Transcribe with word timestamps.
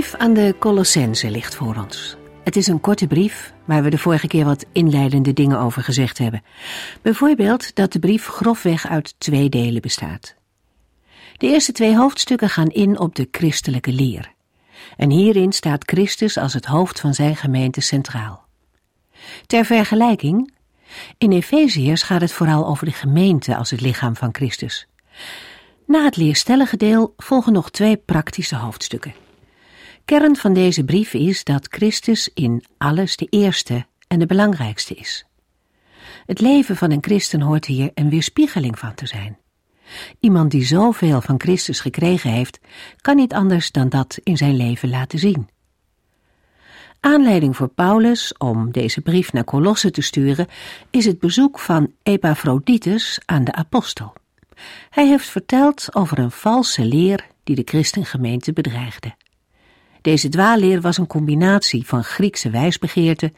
Brief 0.00 0.14
aan 0.14 0.34
de 0.34 0.54
Colossense 0.58 1.30
ligt 1.30 1.54
voor 1.54 1.76
ons. 1.76 2.16
Het 2.44 2.56
is 2.56 2.66
een 2.66 2.80
korte 2.80 3.06
brief 3.06 3.52
waar 3.64 3.82
we 3.82 3.90
de 3.90 3.98
vorige 3.98 4.26
keer 4.26 4.44
wat 4.44 4.64
inleidende 4.72 5.32
dingen 5.32 5.58
over 5.58 5.82
gezegd 5.82 6.18
hebben. 6.18 6.42
Bijvoorbeeld 7.02 7.74
dat 7.74 7.92
de 7.92 7.98
brief 7.98 8.26
grofweg 8.26 8.86
uit 8.86 9.14
twee 9.18 9.48
delen 9.48 9.80
bestaat. 9.82 10.34
De 11.36 11.46
eerste 11.46 11.72
twee 11.72 11.96
hoofdstukken 11.96 12.48
gaan 12.48 12.68
in 12.68 12.98
op 12.98 13.14
de 13.14 13.28
christelijke 13.30 13.92
leer. 13.92 14.32
En 14.96 15.10
hierin 15.10 15.52
staat 15.52 15.90
Christus 15.90 16.36
als 16.36 16.52
het 16.52 16.66
hoofd 16.66 17.00
van 17.00 17.14
zijn 17.14 17.36
gemeente 17.36 17.80
centraal. 17.80 18.44
Ter 19.46 19.64
vergelijking, 19.64 20.54
in 21.18 21.32
Efeziërs 21.32 22.02
gaat 22.02 22.20
het 22.20 22.32
vooral 22.32 22.66
over 22.66 22.84
de 22.86 22.92
gemeente 22.92 23.56
als 23.56 23.70
het 23.70 23.80
lichaam 23.80 24.16
van 24.16 24.28
Christus. 24.32 24.86
Na 25.86 26.04
het 26.04 26.16
leerstellige 26.16 26.76
deel 26.76 27.14
volgen 27.16 27.52
nog 27.52 27.70
twee 27.70 27.96
praktische 27.96 28.56
hoofdstukken. 28.56 29.19
Kern 30.10 30.36
van 30.36 30.52
deze 30.52 30.84
brief 30.84 31.14
is 31.14 31.44
dat 31.44 31.66
Christus 31.70 32.30
in 32.34 32.64
alles 32.78 33.16
de 33.16 33.26
eerste 33.30 33.86
en 34.08 34.18
de 34.18 34.26
belangrijkste 34.26 34.94
is. 34.94 35.26
Het 36.26 36.40
leven 36.40 36.76
van 36.76 36.90
een 36.90 37.02
christen 37.02 37.40
hoort 37.40 37.64
hier 37.64 37.90
een 37.94 38.10
weerspiegeling 38.10 38.78
van 38.78 38.94
te 38.94 39.06
zijn. 39.06 39.38
Iemand 40.20 40.50
die 40.50 40.64
zoveel 40.64 41.20
van 41.20 41.40
Christus 41.40 41.80
gekregen 41.80 42.30
heeft, 42.30 42.60
kan 43.00 43.16
niet 43.16 43.32
anders 43.32 43.72
dan 43.72 43.88
dat 43.88 44.18
in 44.22 44.36
zijn 44.36 44.56
leven 44.56 44.88
laten 44.88 45.18
zien. 45.18 45.48
Aanleiding 47.00 47.56
voor 47.56 47.68
Paulus 47.68 48.36
om 48.36 48.72
deze 48.72 49.00
brief 49.00 49.32
naar 49.32 49.44
Colosse 49.44 49.90
te 49.90 50.02
sturen 50.02 50.46
is 50.90 51.04
het 51.04 51.18
bezoek 51.18 51.58
van 51.58 51.92
Epaphroditus 52.02 53.20
aan 53.24 53.44
de 53.44 53.52
apostel. 53.52 54.12
Hij 54.90 55.06
heeft 55.06 55.28
verteld 55.28 55.94
over 55.94 56.18
een 56.18 56.30
valse 56.30 56.84
leer 56.84 57.26
die 57.44 57.56
de 57.56 57.62
christengemeente 57.64 58.52
bedreigde. 58.52 59.14
Deze 60.00 60.28
dwaalleer 60.28 60.80
was 60.80 60.98
een 60.98 61.06
combinatie 61.06 61.86
van 61.86 62.04
Griekse 62.04 62.50
wijsbegeerte, 62.50 63.32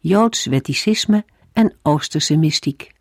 Joods 0.00 0.46
wetticisme 0.46 1.24
en 1.52 1.74
Oosterse 1.82 2.36
mystiek. 2.36 2.92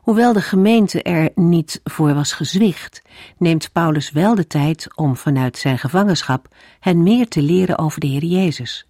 Hoewel 0.00 0.32
de 0.32 0.40
gemeente 0.40 1.02
er 1.02 1.30
niet 1.34 1.80
voor 1.84 2.14
was 2.14 2.32
gezwicht, 2.32 3.02
neemt 3.38 3.72
Paulus 3.72 4.10
wel 4.10 4.34
de 4.34 4.46
tijd 4.46 4.96
om 4.96 5.16
vanuit 5.16 5.58
zijn 5.58 5.78
gevangenschap 5.78 6.48
hen 6.80 7.02
meer 7.02 7.28
te 7.28 7.42
leren 7.42 7.78
over 7.78 8.00
de 8.00 8.06
Heer 8.06 8.24
Jezus. 8.24 8.86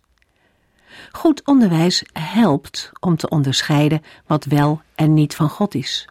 Goed 1.10 1.46
onderwijs 1.46 2.04
helpt 2.12 2.90
om 3.00 3.16
te 3.16 3.28
onderscheiden 3.28 4.02
wat 4.26 4.44
wel 4.44 4.82
en 4.94 5.14
niet 5.14 5.34
van 5.34 5.48
God 5.48 5.74
is. 5.74 6.08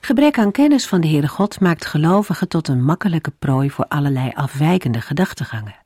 Gebrek 0.00 0.38
aan 0.38 0.52
kennis 0.52 0.86
van 0.86 1.00
de 1.00 1.08
Heere 1.08 1.28
God 1.28 1.60
maakt 1.60 1.86
gelovigen 1.86 2.48
tot 2.48 2.68
een 2.68 2.84
makkelijke 2.84 3.30
prooi 3.30 3.70
voor 3.70 3.86
allerlei 3.88 4.30
afwijkende 4.34 5.00
gedachtegangen. 5.00 5.81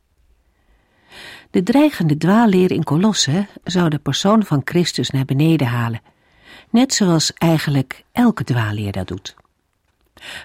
De 1.56 1.62
dreigende 1.62 2.17
dwaalleer 2.17 2.71
in 2.71 2.84
Kolosse 2.84 3.47
zou 3.65 3.89
de 3.89 3.99
persoon 3.99 4.44
van 4.44 4.61
Christus 4.65 5.11
naar 5.11 5.25
beneden 5.25 5.67
halen, 5.67 6.00
net 6.71 6.94
zoals 6.94 7.33
eigenlijk 7.33 8.05
elke 8.12 8.44
dwaalleer 8.44 8.93
dat 8.93 9.09
doet. 9.09 9.34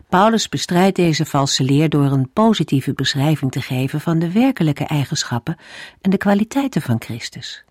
Paulus 0.10 0.50
bestrijdt 0.50 0.96
deze 0.96 1.26
valse 1.26 1.64
leer 1.64 1.90
door 1.90 2.12
een 2.12 2.30
positieve 2.34 2.94
beschrijving 2.94 3.52
te 3.52 3.62
geven 3.62 4.02
van 4.02 4.20
de 4.20 4.32
werkelijke 4.32 4.84
eigenschappen 4.86 5.58
en 6.02 6.10
de 6.10 6.18
kwaliteiten 6.18 6.82
van 6.82 7.02
Christus. 7.02 7.64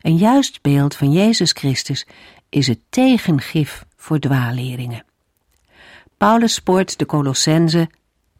Een 0.00 0.16
juist 0.16 0.62
beeld 0.62 0.96
van 0.96 1.12
Jezus 1.12 1.52
Christus 1.52 2.06
is 2.48 2.66
het 2.66 2.80
tegengif 2.88 3.84
voor 3.96 4.18
dwaalleringen. 4.18 5.04
Paulus 6.16 6.54
spoort 6.54 6.98
de 6.98 7.06
Colossense 7.06 7.88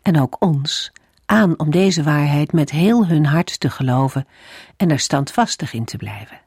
en 0.03 0.21
ook 0.21 0.37
ons 0.39 0.93
aan 1.31 1.59
om 1.59 1.71
deze 1.71 2.03
waarheid 2.03 2.53
met 2.53 2.71
heel 2.71 3.07
hun 3.07 3.27
hart 3.27 3.61
te 3.61 3.71
geloven 3.71 4.27
en 4.77 4.91
er 4.91 4.99
standvastig 4.99 5.73
in 5.73 5.85
te 5.85 5.97
blijven. 5.97 6.41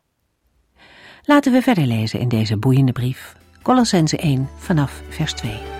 Laten 1.24 1.52
we 1.52 1.62
verder 1.62 1.86
lezen 1.86 2.20
in 2.20 2.30
deze 2.30 2.58
boeiende 2.58 2.92
brief, 2.92 3.36
Colossense 3.62 4.18
1 4.18 4.50
vanaf 4.58 5.02
vers 5.10 5.34
2. 5.34 5.73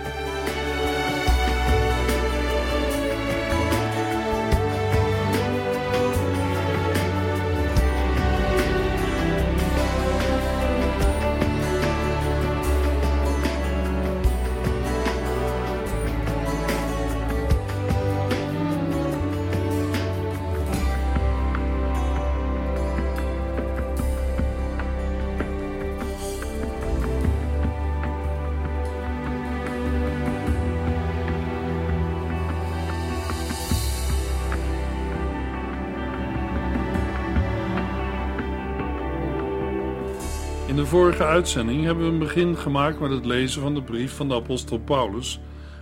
Uitzending 41.34 41.84
hebben 41.84 42.04
we 42.04 42.12
een 42.12 42.18
begin 42.18 42.56
gemaakt 42.56 43.00
met 43.00 43.10
het 43.10 43.24
lezen 43.24 43.60
van 43.60 43.74
de 43.74 43.82
brief 43.82 44.16
van 44.16 44.28
de 44.28 44.34
apostel 44.34 44.78
Paulus 44.78 45.40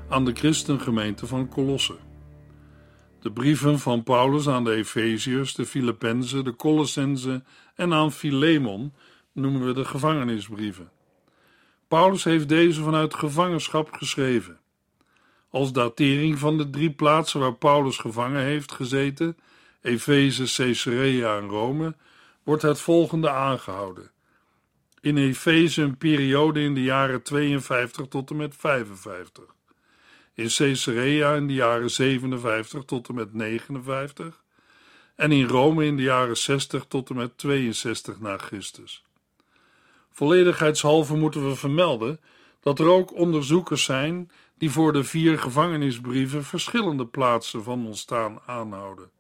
aan 0.09 0.25
de 0.25 0.33
christengemeente 0.33 1.27
van 1.27 1.49
Colosse. 1.49 1.97
De 3.21 3.33
brieven 3.33 3.79
van 3.79 4.03
Paulus 4.03 4.49
aan 4.49 4.65
de 4.65 4.75
Efeziërs, 4.75 5.55
de 5.55 5.67
Filippenzen, 5.67 6.45
de 6.45 6.57
Colossenzen 6.57 7.47
en 7.75 7.93
aan 7.93 8.13
Philemon 8.13 8.93
noemen 9.33 9.67
we 9.67 9.73
de 9.73 9.85
gevangenisbrieven. 9.85 10.91
Paulus 11.89 12.25
heeft 12.25 12.49
deze 12.49 12.83
vanuit 12.83 13.15
gevangenschap 13.15 13.93
geschreven. 13.93 14.61
Als 15.51 15.73
datering 15.73 16.39
van 16.39 16.57
de 16.57 16.71
drie 16.71 16.91
plaatsen 16.91 17.41
waar 17.41 17.55
Paulus 17.55 17.99
gevangen 17.99 18.43
heeft 18.43 18.73
gezeten, 18.73 19.37
Efeze, 19.83 20.63
Caesarea 20.63 21.37
en 21.37 21.49
Rome, 21.49 21.95
wordt 22.43 22.63
het 22.63 22.81
volgende 22.81 23.31
aangehouden 23.31 24.12
in 25.03 25.17
Efeze 25.17 25.83
een 25.83 25.97
periode 25.97 26.61
in 26.61 26.75
de 26.75 26.83
jaren 26.83 27.23
52 27.23 28.07
tot 28.07 28.31
en 28.31 28.37
met 28.37 28.57
55. 28.57 29.45
In 30.35 30.49
Caesarea 30.57 31.35
in 31.35 31.47
de 31.47 31.55
jaren 31.55 31.91
57 31.91 32.85
tot 32.85 33.09
en 33.09 33.15
met 33.15 33.35
59 33.35 34.43
en 35.17 35.33
in 35.33 35.47
Rome 35.47 35.85
in 35.85 35.97
de 35.97 36.03
jaren 36.03 36.37
60 36.37 36.85
tot 36.89 37.11
en 37.11 37.17
met 37.17 37.39
62 37.39 38.21
na 38.21 38.39
Christus. 38.39 39.05
Volledigheidshalve 40.11 41.15
moeten 41.15 41.49
we 41.49 41.57
vermelden 41.57 42.21
dat 42.61 42.79
er 42.79 42.87
ook 42.87 43.15
onderzoekers 43.15 43.85
zijn 43.85 44.31
die 44.59 44.71
voor 44.71 44.93
de 44.93 45.05
vier 45.05 45.39
gevangenisbrieven 45.39 46.45
verschillende 46.45 47.07
plaatsen 47.07 47.63
van 47.63 47.87
ontstaan 47.87 48.41
aanhouden. 48.47 49.11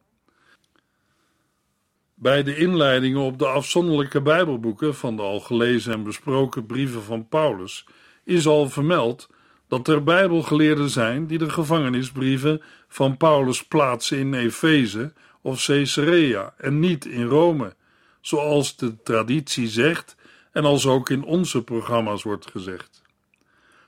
Bij 2.22 2.42
de 2.42 2.56
inleidingen 2.56 3.20
op 3.20 3.38
de 3.38 3.46
afzonderlijke 3.46 4.22
Bijbelboeken 4.22 4.94
van 4.94 5.16
de 5.16 5.22
al 5.22 5.40
gelezen 5.40 5.92
en 5.92 6.02
besproken 6.02 6.66
brieven 6.66 7.02
van 7.02 7.28
Paulus 7.28 7.86
is 8.24 8.46
al 8.46 8.68
vermeld 8.68 9.28
dat 9.68 9.88
er 9.88 10.02
Bijbelgeleerden 10.02 10.90
zijn 10.90 11.26
die 11.26 11.38
de 11.38 11.50
gevangenisbrieven 11.50 12.62
van 12.88 13.16
Paulus 13.16 13.64
plaatsen 13.64 14.18
in 14.18 14.34
Efeze 14.34 15.12
of 15.40 15.64
Caesarea 15.64 16.54
en 16.56 16.78
niet 16.78 17.04
in 17.04 17.26
Rome, 17.26 17.74
zoals 18.20 18.76
de 18.76 19.02
traditie 19.02 19.68
zegt 19.68 20.16
en 20.52 20.64
als 20.64 20.86
ook 20.86 21.10
in 21.10 21.24
onze 21.24 21.62
programma's 21.62 22.22
wordt 22.22 22.50
gezegd. 22.50 23.02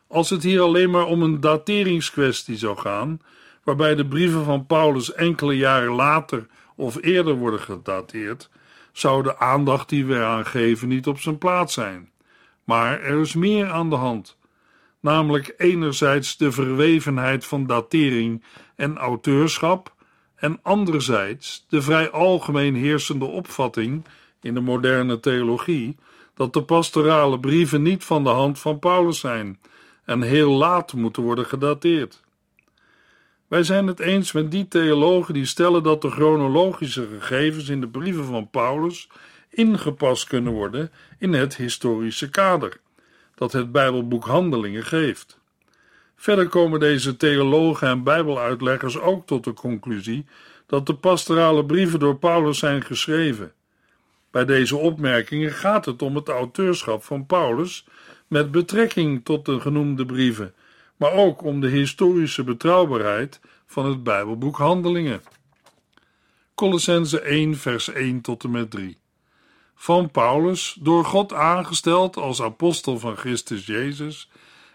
Als 0.09 0.31
het 0.31 0.43
hier 0.43 0.61
alleen 0.61 0.91
maar 0.91 1.07
om 1.07 1.23
een 1.23 1.41
dateringskwestie 1.41 2.57
zou 2.57 2.79
gaan, 2.79 3.21
waarbij 3.65 3.95
de 3.95 4.07
brieven 4.07 4.45
van 4.45 4.67
Paulus 4.67 5.13
enkele 5.13 5.57
jaren 5.57 5.93
later 5.93 6.47
of 6.75 7.03
eerder 7.03 7.35
worden 7.35 7.61
gedateerd, 7.61 8.51
zou 8.93 9.23
de 9.23 9.39
aandacht 9.39 9.89
die 9.89 10.07
we 10.07 10.15
eraan 10.15 10.47
geven 10.47 10.89
niet 10.89 11.07
op 11.07 11.21
zijn 11.21 11.39
plaats 11.39 11.75
zijn. 11.75 12.11
Maar 12.65 13.01
er 13.01 13.21
is 13.21 13.35
meer 13.35 13.71
aan 13.71 13.91
de 13.91 13.97
hand, 13.97 14.39
namelijk 15.01 15.55
enerzijds 15.57 16.37
de 16.37 16.53
verwevenheid 16.53 17.47
van 17.47 17.67
datering 17.67 18.45
en 18.77 18.97
auteurschap, 18.97 19.95
en 20.35 20.59
anderzijds 20.63 21.67
de 21.69 21.83
vrij 21.83 22.11
algemeen 22.11 22.75
heersende 22.75 23.25
opvatting 23.25 24.05
in 24.41 24.55
de 24.55 24.61
moderne 24.61 25.21
theologie 25.21 25.97
dat 26.35 26.53
de 26.53 26.63
pastorale 26.63 27.41
brieven 27.41 27.83
niet 27.83 28.05
van 28.05 28.25
de 28.25 28.31
hand 28.31 28.59
van 28.59 28.79
Paulus 28.79 29.21
zijn 29.21 29.61
en 30.05 30.23
heel 30.23 30.51
laat 30.51 30.93
moeten 30.93 31.23
worden 31.23 31.47
gedateerd. 31.47 32.24
Wij 33.49 33.63
zijn 33.63 33.87
het 33.87 34.01
eens 34.01 34.33
met 34.33 34.51
die 34.51 34.69
theologen 34.69 35.35
die 35.35 35.45
stellen 35.45 35.83
dat 35.83 36.03
de 36.03 36.11
chronologische 36.11 37.07
gegevens 37.07 37.69
in 37.69 37.81
de 37.81 37.89
brieven 37.89 38.25
van 38.25 38.51
Paulus 38.51 39.09
ingepast 39.51 40.27
kunnen 40.27 40.53
worden 40.53 40.91
in 41.19 41.33
het 41.33 41.57
historische 41.57 42.31
kader 42.31 42.77
dat 43.35 43.53
het 43.53 43.73
Bijbelboek 43.73 44.25
Handelingen 44.25 44.85
geeft. 44.85 45.39
Verder 46.17 46.49
komen 46.49 46.81
deze 46.81 47.17
theologen 47.17 47.89
en 47.89 48.03
Bijbeluitleggers 48.03 48.99
ook 48.99 49.27
tot 49.27 49.45
de 49.45 49.53
conclusie 49.53 50.27
dat 50.67 50.87
de 50.87 50.95
pastorale 50.95 51.65
brieven 51.65 51.99
door 51.99 52.17
Paulus 52.17 52.59
zijn 52.59 52.83
geschreven. 52.83 53.53
Bij 54.31 54.45
deze 54.45 54.77
opmerkingen 54.77 55.53
gaat 55.53 55.85
het 55.85 56.03
om 56.03 56.17
het 56.17 56.29
auteurschap 56.29 57.05
van 57.05 57.27
Paulus 57.27 57.85
met 58.27 58.51
betrekking 58.51 59.25
tot 59.25 59.47
de 59.47 59.61
genoemde 59.61 60.07
brieven, 60.07 60.55
maar 60.97 61.13
ook 61.13 61.43
om 61.43 61.61
de 61.61 61.69
historische 61.69 62.45
betrouwbaarheid 62.45 63.41
van 63.67 63.87
het 63.87 64.03
Bijbelboek 64.03 64.57
Handelingen. 64.57 65.23
Colossense 66.55 67.21
1, 67.21 67.57
vers 67.57 67.89
1 67.89 68.21
tot 68.21 68.45
en 68.45 68.51
met 68.51 68.71
3. 68.71 68.99
Van 69.75 70.11
Paulus, 70.11 70.77
door 70.81 71.05
God 71.05 71.33
aangesteld 71.33 72.17
als 72.17 72.43
apostel 72.43 72.99
van 72.99 73.17
Christus 73.17 73.67
Jezus, 73.67 74.31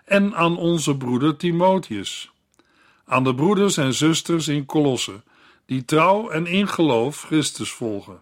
en 0.06 0.36
aan 0.36 0.58
onze 0.58 0.98
broeder 0.98 1.38
Timotheus. 1.38 2.32
Aan 3.06 3.24
de 3.24 3.36
broeders 3.36 3.78
en 3.78 3.94
zusters 3.94 4.48
in 4.48 4.66
Colosse, 4.66 5.24
die 5.66 5.86
trouw 5.86 6.30
en 6.30 6.46
in 6.46 6.68
geloof 6.68 7.22
Christus 7.22 7.72
volgen. 7.72 8.22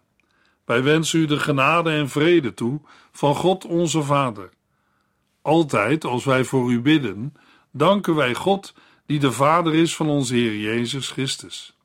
Wij 0.65 0.83
wensen 0.83 1.19
u 1.19 1.25
de 1.25 1.39
genade 1.39 1.91
en 1.91 2.09
vrede 2.09 2.53
toe 2.53 2.81
van 3.11 3.35
God 3.35 3.65
onze 3.65 4.03
Vader. 4.03 4.49
Altijd 5.41 6.05
als 6.05 6.25
wij 6.25 6.43
voor 6.43 6.71
u 6.71 6.81
bidden, 6.81 7.33
danken 7.77 8.15
wij 8.15 8.33
God 8.33 8.73
die 9.05 9.19
de 9.19 9.31
Vader 9.31 9.73
is 9.73 9.95
van 9.95 10.07
onze 10.07 10.33
Heer 10.33 10.57
Jezus 10.57 11.09
Christus. 11.09 11.75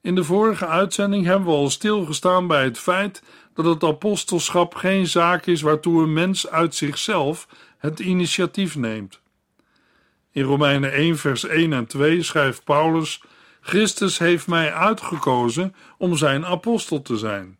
In 0.00 0.14
de 0.14 0.24
vorige 0.24 0.66
uitzending 0.66 1.24
hebben 1.24 1.48
we 1.48 1.54
al 1.54 1.70
stilgestaan 1.70 2.46
bij 2.46 2.64
het 2.64 2.78
feit 2.78 3.22
dat 3.54 3.64
het 3.64 3.84
apostelschap 3.84 4.74
geen 4.74 5.06
zaak 5.06 5.46
is 5.46 5.62
waartoe 5.62 6.02
een 6.02 6.12
mens 6.12 6.48
uit 6.48 6.74
zichzelf 6.74 7.48
het 7.78 7.98
initiatief 7.98 8.76
neemt. 8.76 9.20
In 10.30 10.42
Romeinen 10.42 10.92
1, 10.92 11.18
vers 11.18 11.44
1 11.44 11.72
en 11.72 11.86
2 11.86 12.22
schrijft 12.22 12.64
Paulus: 12.64 13.22
Christus 13.60 14.18
heeft 14.18 14.46
mij 14.46 14.72
uitgekozen 14.72 15.74
om 15.98 16.16
zijn 16.16 16.46
apostel 16.46 17.02
te 17.02 17.16
zijn 17.16 17.58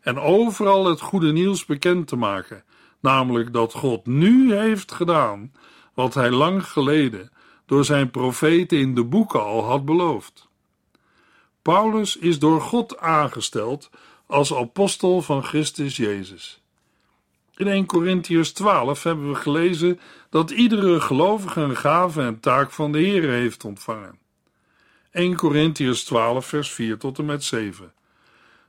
en 0.00 0.18
overal 0.18 0.86
het 0.86 1.00
goede 1.00 1.32
nieuws 1.32 1.64
bekend 1.64 2.06
te 2.06 2.16
maken, 2.16 2.64
namelijk 3.00 3.52
dat 3.52 3.72
God 3.72 4.06
nu 4.06 4.54
heeft 4.54 4.92
gedaan 4.92 5.52
wat 5.94 6.14
hij 6.14 6.30
lang 6.30 6.66
geleden 6.66 7.30
door 7.66 7.84
zijn 7.84 8.10
profeten 8.10 8.78
in 8.78 8.94
de 8.94 9.04
boeken 9.04 9.42
al 9.42 9.64
had 9.64 9.84
beloofd. 9.84 10.48
Paulus 11.62 12.16
is 12.16 12.38
door 12.38 12.60
God 12.60 12.98
aangesteld 12.98 13.90
als 14.26 14.54
apostel 14.54 15.22
van 15.22 15.44
Christus 15.44 15.96
Jezus. 15.96 16.62
In 17.56 17.68
1 17.68 17.86
Corinthians 17.86 18.52
12 18.52 19.02
hebben 19.02 19.28
we 19.28 19.34
gelezen 19.34 20.00
dat 20.30 20.50
iedere 20.50 21.00
gelovige 21.00 21.60
een 21.60 21.76
gave 21.76 22.22
en 22.22 22.40
taak 22.40 22.70
van 22.70 22.92
de 22.92 22.98
Heer 22.98 23.30
heeft 23.30 23.64
ontvangen. 23.64 24.18
1 25.10 25.36
Corinthians 25.36 26.04
12 26.04 26.46
vers 26.46 26.70
4 26.70 26.98
tot 26.98 27.18
en 27.18 27.24
met 27.24 27.44
7. 27.44 27.92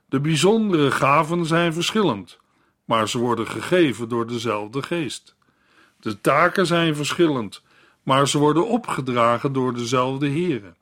De 0.08 0.20
bijzondere 0.20 0.90
gaven 0.90 1.46
zijn 1.46 1.72
verschillend, 1.72 2.38
maar 2.84 3.08
ze 3.08 3.18
worden 3.18 3.46
gegeven 3.46 4.08
door 4.08 4.26
dezelfde 4.26 4.82
geest. 4.82 5.35
De 6.06 6.20
taken 6.20 6.66
zijn 6.66 6.96
verschillend, 6.96 7.62
maar 8.02 8.28
ze 8.28 8.38
worden 8.38 8.68
opgedragen 8.68 9.52
door 9.52 9.74
dezelfde 9.74 10.26
Heer. 10.26 10.74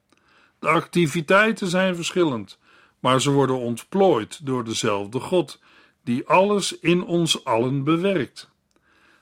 De 0.59 0.69
activiteiten 0.69 1.67
zijn 1.67 1.95
verschillend, 1.95 2.59
maar 3.01 3.21
ze 3.21 3.31
worden 3.31 3.59
ontplooid 3.59 4.47
door 4.47 4.65
dezelfde 4.65 5.21
God, 5.21 5.61
die 6.03 6.29
alles 6.29 6.79
in 6.79 7.05
ons 7.05 7.45
allen 7.45 7.85
bewerkt. 7.85 8.51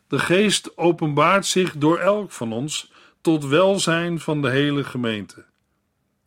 De 0.08 0.18
Geest 0.18 0.78
openbaart 0.78 1.46
zich 1.46 1.76
door 1.76 1.98
elk 1.98 2.30
van 2.30 2.52
ons 2.52 2.92
tot 3.20 3.44
welzijn 3.44 4.20
van 4.20 4.42
de 4.42 4.50
hele 4.50 4.84
gemeente. 4.84 5.44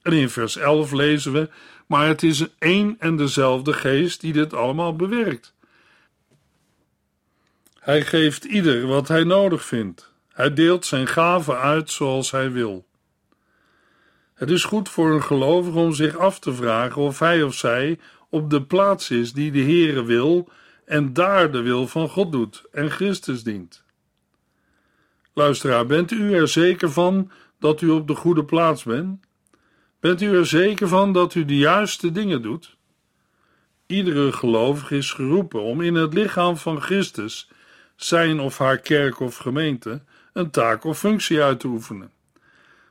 En 0.01 0.13
in 0.13 0.29
vers 0.29 0.55
11 0.55 0.91
lezen 0.91 1.31
we: 1.31 1.49
Maar 1.85 2.07
het 2.07 2.23
is 2.23 2.45
één 2.57 2.95
en 2.99 3.15
dezelfde 3.15 3.73
Geest 3.73 4.21
die 4.21 4.33
dit 4.33 4.53
allemaal 4.53 4.95
bewerkt. 4.95 5.54
Hij 7.85 8.01
geeft 8.01 8.43
ieder 8.43 8.87
wat 8.87 9.07
hij 9.07 9.23
nodig 9.23 9.65
vindt. 9.65 10.13
Hij 10.29 10.53
deelt 10.53 10.85
zijn 10.85 11.07
gaven 11.07 11.59
uit 11.59 11.91
zoals 11.91 12.31
hij 12.31 12.51
wil. 12.51 12.87
Het 14.33 14.49
is 14.49 14.63
goed 14.63 14.89
voor 14.89 15.11
een 15.11 15.23
gelovige 15.23 15.77
om 15.77 15.93
zich 15.93 16.17
af 16.17 16.39
te 16.39 16.53
vragen 16.53 17.01
of 17.01 17.19
hij 17.19 17.43
of 17.43 17.53
zij 17.53 17.99
op 18.29 18.49
de 18.49 18.63
plaats 18.63 19.09
is 19.09 19.33
die 19.33 19.51
de 19.51 19.59
Heere 19.59 20.03
wil 20.03 20.49
en 20.85 21.13
daar 21.13 21.51
de 21.51 21.61
wil 21.61 21.87
van 21.87 22.09
God 22.09 22.31
doet 22.31 22.63
en 22.71 22.91
Christus 22.91 23.43
dient. 23.43 23.83
Luisteraar, 25.33 25.85
bent 25.85 26.11
u 26.11 26.33
er 26.33 26.47
zeker 26.47 26.91
van 26.91 27.31
dat 27.59 27.81
u 27.81 27.89
op 27.89 28.07
de 28.07 28.15
goede 28.15 28.45
plaats 28.45 28.83
bent? 28.83 29.25
Bent 29.99 30.21
u 30.21 30.37
er 30.37 30.47
zeker 30.47 30.87
van 30.87 31.13
dat 31.13 31.35
u 31.35 31.45
de 31.45 31.57
juiste 31.57 32.11
dingen 32.11 32.41
doet? 32.41 32.77
Iedere 33.85 34.31
gelovige 34.31 34.97
is 34.97 35.11
geroepen 35.11 35.61
om 35.61 35.81
in 35.81 35.95
het 35.95 36.13
lichaam 36.13 36.57
van 36.57 36.81
Christus, 36.81 37.49
zijn 37.95 38.39
of 38.39 38.57
haar 38.57 38.77
kerk 38.77 39.19
of 39.19 39.37
gemeente, 39.37 40.01
een 40.33 40.49
taak 40.49 40.83
of 40.83 40.99
functie 40.99 41.41
uit 41.41 41.59
te 41.59 41.67
oefenen. 41.67 42.11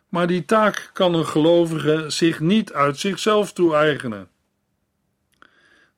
Maar 0.08 0.26
die 0.26 0.44
taak 0.44 0.90
kan 0.92 1.14
een 1.14 1.26
gelovige 1.26 2.04
zich 2.10 2.40
niet 2.40 2.72
uit 2.72 2.98
zichzelf 2.98 3.52
toe-eigenen. 3.52 4.28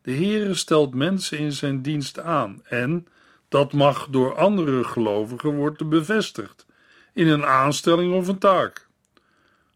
De 0.03 0.13
Heere 0.13 0.55
stelt 0.55 0.95
mensen 0.95 1.39
in 1.39 1.53
zijn 1.53 1.83
dienst 1.83 2.21
aan 2.21 2.61
en 2.65 3.07
dat 3.49 3.73
mag 3.73 4.07
door 4.11 4.37
andere 4.37 4.85
gelovigen 4.85 5.57
worden 5.57 5.89
bevestigd 5.89 6.67
in 7.13 7.29
een 7.29 7.47
aanstelling 7.47 8.15
of 8.15 8.29
een 8.29 8.39
taak. 8.39 8.87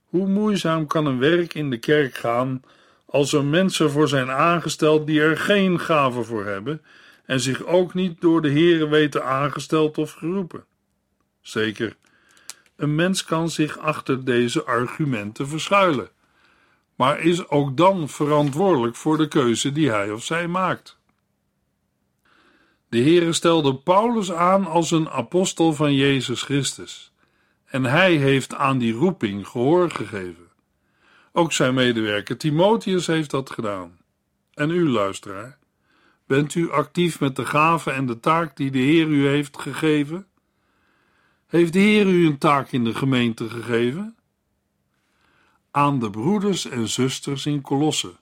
Hoe 0.05 0.27
moeizaam 0.27 0.87
kan 0.87 1.07
een 1.07 1.19
werk 1.19 1.55
in 1.55 1.71
de 1.71 1.79
kerk 1.79 2.15
gaan 2.15 2.63
als 3.07 3.33
er 3.33 3.45
mensen 3.45 3.91
voor 3.91 4.09
zijn 4.09 4.31
aangesteld 4.31 5.07
die 5.07 5.21
er 5.21 5.39
geen 5.39 5.81
gave 5.81 6.23
voor 6.23 6.47
hebben 6.47 6.83
en 7.31 7.41
zich 7.41 7.65
ook 7.65 7.95
niet 7.95 8.21
door 8.21 8.43
de 8.43 8.51
Heere 8.51 8.89
weten 8.89 9.25
aangesteld 9.25 9.99
of 9.99 10.13
geroepen? 10.13 10.65
Zeker, 11.41 11.97
een 12.77 12.95
mens 12.95 13.25
kan 13.25 13.51
zich 13.51 13.79
achter 13.79 14.25
deze 14.25 14.65
argumenten 14.65 15.49
verschuilen 15.49 16.11
maar 17.01 17.21
is 17.21 17.49
ook 17.49 17.77
dan 17.77 18.09
verantwoordelijk 18.09 18.97
voor 18.97 19.17
de 19.17 19.29
keuze 19.29 19.73
die 19.73 19.91
hij 19.91 20.11
of 20.11 20.25
zij 20.25 20.49
maakt. 20.49 20.99
De 22.89 22.99
Heere 22.99 23.33
stelde 23.33 23.75
Paulus 23.75 24.33
aan 24.33 24.67
als 24.67 24.91
een 24.91 25.09
apostel 25.09 25.73
van 25.73 25.95
Jezus 25.95 26.43
Christus, 26.43 27.13
en 27.65 27.85
hij 27.85 28.15
heeft 28.15 28.55
aan 28.55 28.79
die 28.79 28.93
roeping 28.93 29.47
gehoor 29.47 29.91
gegeven. 29.91 30.49
Ook 31.33 31.53
zijn 31.53 31.75
medewerker 31.75 32.37
Timotheus 32.37 33.07
heeft 33.07 33.31
dat 33.31 33.51
gedaan. 33.51 33.99
En 34.55 34.71
u, 34.71 34.89
luisteraar, 34.89 35.59
bent 36.31 36.55
u 36.55 36.71
actief 36.71 37.21
met 37.21 37.37
de 37.37 37.47
gave 37.47 37.91
en 37.91 38.07
de 38.07 38.21
taak 38.21 38.57
die 38.57 38.71
de 38.71 38.79
Heer 38.79 39.07
u 39.07 39.27
heeft 39.27 39.59
gegeven? 39.59 40.27
Heeft 41.47 41.73
de 41.73 41.79
Heer 41.79 42.07
u 42.07 42.27
een 42.27 42.39
taak 42.39 42.71
in 42.73 42.85
de 42.85 42.95
gemeente 42.95 43.49
gegeven? 43.49 44.15
aan 45.71 45.99
de 45.99 46.11
broeders 46.11 46.69
en 46.69 46.89
zusters 46.89 47.47
in 47.47 47.61
Kolosse, 47.61 48.13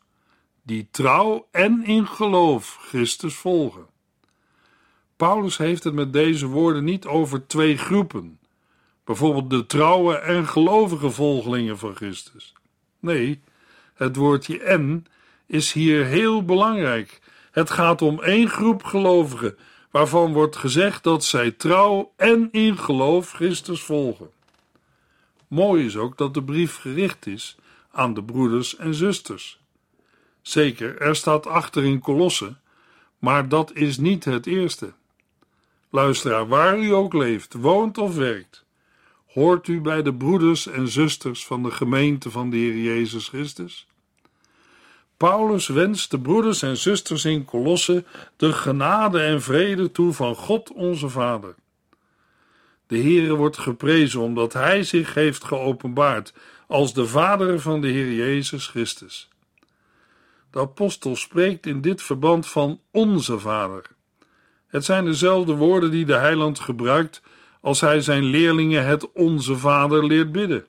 die 0.63 0.89
trouw 0.91 1.49
en 1.51 1.85
in 1.85 2.07
geloof 2.07 2.79
Christus 2.81 3.35
volgen. 3.35 3.87
Paulus 5.17 5.57
heeft 5.57 5.85
het 5.85 5.95
met 5.95 6.13
deze 6.13 6.47
woorden 6.47 6.85
niet 6.85 7.07
over 7.07 7.47
twee 7.47 7.79
groepen, 7.79 8.39
bijvoorbeeld 9.05 9.51
de 9.51 9.67
trouwe 9.67 10.17
en 10.17 10.47
gelovige 10.47 11.11
volgelingen 11.11 11.79
van 11.79 11.95
Christus. 11.95 12.53
Nee, 13.01 13.41
het 13.95 14.17
woordje 14.17 14.61
en 14.61 15.07
is 15.47 15.73
hier 15.73 16.05
heel 16.05 16.45
belangrijk. 16.45 17.21
Het 17.51 17.71
gaat 17.71 18.03
om 18.03 18.23
één 18.23 18.49
groep 18.49 18.85
gelovigen, 18.85 19.57
waarvan 19.91 20.33
wordt 20.33 20.57
gezegd 20.57 21.03
dat 21.03 21.25
zij 21.25 21.51
trouw 21.51 22.13
en 22.17 22.49
in 22.53 22.79
geloof 22.79 23.33
Christus 23.33 23.83
volgen. 23.83 24.31
Mooi 25.49 25.85
is 25.85 25.97
ook 25.97 26.17
dat 26.17 26.35
de 26.35 26.45
brief 26.45 26.77
gericht 26.77 27.27
is 27.27 27.57
aan 27.91 28.15
de 28.15 28.25
broeders 28.25 28.77
en 28.77 28.95
zusters. 28.95 29.61
Zeker, 30.43 31.01
er 31.01 31.17
staat 31.17 31.47
achter 31.47 31.85
in 31.85 32.01
Kolosse, 32.01 32.57
maar 33.19 33.49
dat 33.49 33.75
is 33.75 33.99
niet 33.99 34.25
het 34.25 34.47
eerste. 34.47 34.93
Luisteraar, 35.91 36.49
waar 36.49 36.79
u 36.79 36.93
ook 36.93 37.13
leeft, 37.13 37.55
woont 37.55 37.99
of 37.99 38.15
werkt, 38.15 38.65
hoort 39.27 39.69
u 39.69 39.81
bij 39.81 40.03
de 40.03 40.15
broeders 40.15 40.67
en 40.67 40.89
zusters 40.89 41.47
van 41.47 41.63
de 41.63 41.71
gemeente 41.71 42.31
van 42.31 42.51
de 42.51 42.57
Heer 42.57 42.77
Jezus 42.77 43.29
Christus? 43.29 43.88
Paulus 45.19 45.67
wenst 45.67 46.11
de 46.11 46.21
broeders 46.21 46.63
en 46.63 46.77
zusters 46.77 47.25
in 47.25 47.45
Kolosse 47.45 48.05
de 48.37 48.53
genade 48.53 49.21
en 49.21 49.43
vrede 49.43 49.93
toe 49.93 50.13
van 50.13 50.35
God 50.35 50.73
onze 50.73 51.09
Vader. 51.09 51.55
De 52.87 52.99
Heere 52.99 53.35
wordt 53.35 53.59
geprezen 53.59 54.21
omdat 54.21 54.53
Hij 54.53 54.83
zich 54.83 55.15
heeft 55.15 55.45
geopenbaard 55.45 56.33
als 56.67 56.95
de 56.95 57.07
Vader 57.07 57.61
van 57.61 57.81
de 57.81 57.89
Heer 57.89 58.13
Jezus 58.13 58.67
Christus. 58.67 59.29
De 60.51 60.59
apostel 60.59 61.17
spreekt 61.17 61.67
in 61.67 61.81
dit 61.81 62.03
verband 62.03 62.47
van 62.47 62.81
onze 62.91 63.39
Vader. 63.39 63.85
Het 64.67 64.85
zijn 64.85 65.05
dezelfde 65.05 65.55
woorden 65.55 65.91
die 65.91 66.05
de 66.05 66.17
heiland 66.17 66.59
gebruikt 66.59 67.23
als 67.61 67.81
hij 67.81 68.01
zijn 68.01 68.25
leerlingen 68.25 68.87
het 68.87 69.13
onze 69.13 69.57
Vader 69.57 70.07
leert 70.07 70.33
bidden. 70.33 70.67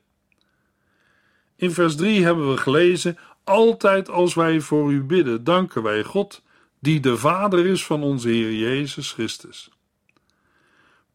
In 1.55 1.71
vers 1.71 1.95
3 1.95 2.23
hebben 2.23 2.51
we 2.51 2.57
gelezen: 2.57 3.17
Altijd 3.43 4.09
als 4.09 4.33
wij 4.33 4.59
voor 4.59 4.91
u 4.91 5.03
bidden, 5.03 5.43
danken 5.43 5.83
wij 5.83 6.03
God, 6.03 6.41
die 6.79 6.99
de 6.99 7.17
Vader 7.17 7.65
is 7.65 7.85
van 7.85 8.03
onze 8.03 8.29
Heer 8.29 8.53
Jezus 8.53 9.11
Christus. 9.11 9.71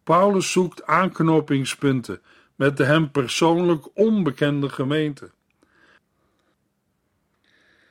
Paulus 0.03 0.53
zoekt 0.53 0.87
aanknopingspunten 0.87 2.23
met 2.55 2.77
de 2.77 2.85
hem 2.85 3.11
persoonlijk 3.11 3.87
onbekende 3.95 4.69
gemeente. 4.69 5.31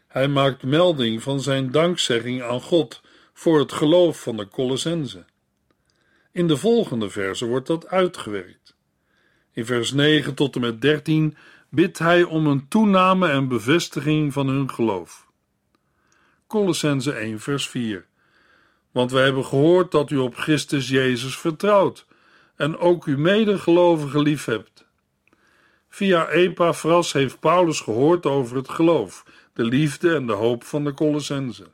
Hij 0.08 0.28
maakt 0.28 0.64
melding 0.64 1.24
van 1.24 1.42
zijn 1.42 1.72
dankzegging 1.72 2.42
aan 2.42 2.62
God 2.62 3.02
voor 3.34 3.60
het 3.60 3.72
geloof 3.72 4.22
van 4.22 4.38
de 4.38 4.48
Colossense. 4.48 5.26
In 6.32 6.48
de 6.48 6.58
volgende 6.58 7.10
verse 7.10 7.46
wordt 7.46 7.68
dat 7.68 7.88
uitgewerkt. 7.88 8.76
In 9.52 9.66
vers 9.66 9.92
9 9.92 10.34
tot 10.34 10.56
en 10.56 10.62
met 10.62 10.82
13 10.82 11.38
bidt 11.74 12.00
hij 12.00 12.24
om 12.24 12.48
een 12.48 12.68
toename 12.68 13.28
en 13.28 13.48
bevestiging 13.48 14.34
van 14.34 14.48
hun 14.48 14.70
geloof. 14.70 15.28
Colossense 16.48 17.14
1 17.14 17.40
vers 17.40 17.70
4 17.70 18.06
Want 18.92 19.12
wij 19.12 19.24
hebben 19.24 19.46
gehoord 19.46 19.92
dat 19.92 20.12
u 20.12 20.18
op 20.18 20.36
Christus 20.36 20.90
Jezus 20.90 21.38
vertrouwt 21.38 22.06
en 22.56 22.78
ook 22.78 23.06
uw 23.06 23.18
medegelovigen 23.18 24.22
lief 24.22 24.46
hebt. 24.46 24.86
Via 25.90 26.30
Epaphras 26.30 27.14
heeft 27.14 27.40
Paulus 27.40 27.80
gehoord 27.80 28.26
over 28.26 28.58
het 28.58 28.70
geloof, 28.70 29.26
de 29.54 29.64
liefde 29.64 30.16
en 30.16 30.28
de 30.28 30.34
hoop 30.34 30.64
van 30.64 30.84
de 30.84 30.94
Colossense. 30.94 31.66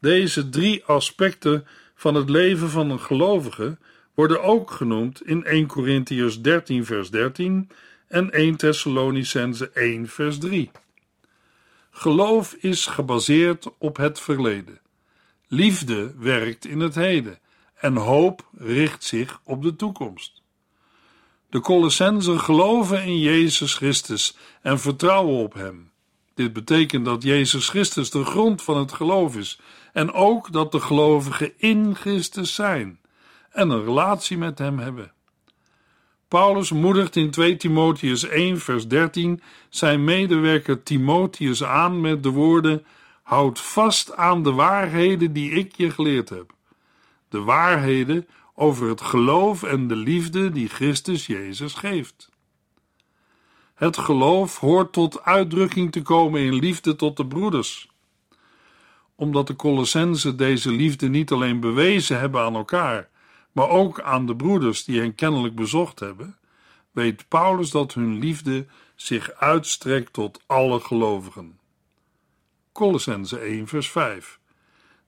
Deze 0.00 0.48
drie 0.48 0.84
aspecten 0.84 1.66
van 1.94 2.14
het 2.14 2.30
leven 2.30 2.70
van 2.70 2.90
een 2.90 3.00
gelovige 3.00 3.78
worden 4.14 4.42
ook 4.42 4.70
genoemd 4.70 5.26
in 5.26 5.44
1 5.44 5.66
Corinthians 5.66 6.40
13 6.40 6.84
vers 6.84 7.10
13 7.10 7.70
en 8.10 8.30
1 8.30 8.56
Thessalonicense 8.56 9.70
1 9.70 10.08
vers 10.08 10.38
3. 10.38 10.70
Geloof 11.90 12.52
is 12.52 12.86
gebaseerd 12.86 13.68
op 13.78 13.96
het 13.96 14.20
verleden. 14.20 14.80
Liefde 15.46 16.14
werkt 16.18 16.64
in 16.64 16.80
het 16.80 16.94
heden 16.94 17.38
en 17.74 17.96
hoop 17.96 18.48
richt 18.58 19.04
zich 19.04 19.40
op 19.44 19.62
de 19.62 19.76
toekomst. 19.76 20.42
De 21.50 21.60
Colossensen 21.60 22.40
geloven 22.40 23.04
in 23.04 23.18
Jezus 23.18 23.74
Christus 23.74 24.36
en 24.62 24.80
vertrouwen 24.80 25.36
op 25.36 25.54
Hem. 25.54 25.90
Dit 26.34 26.52
betekent 26.52 27.04
dat 27.04 27.22
Jezus 27.22 27.68
Christus 27.68 28.10
de 28.10 28.24
grond 28.24 28.62
van 28.62 28.76
het 28.76 28.92
geloof 28.92 29.36
is 29.36 29.60
en 29.92 30.12
ook 30.12 30.52
dat 30.52 30.72
de 30.72 30.80
gelovigen 30.80 31.52
in 31.56 31.94
Christus 31.96 32.54
zijn 32.54 33.00
en 33.50 33.70
een 33.70 33.84
relatie 33.84 34.38
met 34.38 34.58
Hem 34.58 34.78
hebben. 34.78 35.12
Paulus 36.30 36.70
moedigt 36.70 37.16
in 37.16 37.30
2 37.30 37.56
Timotheus 37.56 38.28
1 38.28 38.60
vers 38.60 38.88
13 38.88 39.42
zijn 39.68 40.04
medewerker 40.04 40.82
Timotheus 40.82 41.64
aan 41.64 42.00
met 42.00 42.22
de 42.22 42.28
woorden: 42.28 42.84
Houd 43.22 43.60
vast 43.60 44.16
aan 44.16 44.42
de 44.42 44.52
waarheden 44.52 45.32
die 45.32 45.50
ik 45.50 45.76
je 45.76 45.90
geleerd 45.90 46.28
heb. 46.28 46.52
De 47.28 47.40
waarheden 47.40 48.28
over 48.54 48.88
het 48.88 49.00
geloof 49.00 49.62
en 49.62 49.88
de 49.88 49.96
liefde 49.96 50.50
die 50.50 50.68
Christus 50.68 51.26
Jezus 51.26 51.74
geeft. 51.74 52.30
Het 53.74 53.96
geloof 53.98 54.58
hoort 54.58 54.92
tot 54.92 55.22
uitdrukking 55.22 55.92
te 55.92 56.02
komen 56.02 56.40
in 56.40 56.54
liefde 56.54 56.96
tot 56.96 57.16
de 57.16 57.26
broeders. 57.26 57.88
Omdat 59.14 59.46
de 59.46 59.56
Colossensen 59.56 60.36
deze 60.36 60.70
liefde 60.70 61.08
niet 61.08 61.32
alleen 61.32 61.60
bewezen 61.60 62.18
hebben 62.18 62.40
aan 62.40 62.54
elkaar, 62.54 63.09
maar 63.52 63.68
ook 63.68 64.00
aan 64.00 64.26
de 64.26 64.36
broeders 64.36 64.84
die 64.84 65.00
hen 65.00 65.14
kennelijk 65.14 65.54
bezocht 65.54 66.00
hebben, 66.00 66.38
weet 66.90 67.28
Paulus 67.28 67.70
dat 67.70 67.94
hun 67.94 68.18
liefde 68.18 68.66
zich 68.94 69.32
uitstrekt 69.32 70.12
tot 70.12 70.42
alle 70.46 70.80
gelovigen. 70.80 71.58
Colossense 72.72 73.38
1 73.38 73.66
vers 73.66 73.90
5 73.90 74.38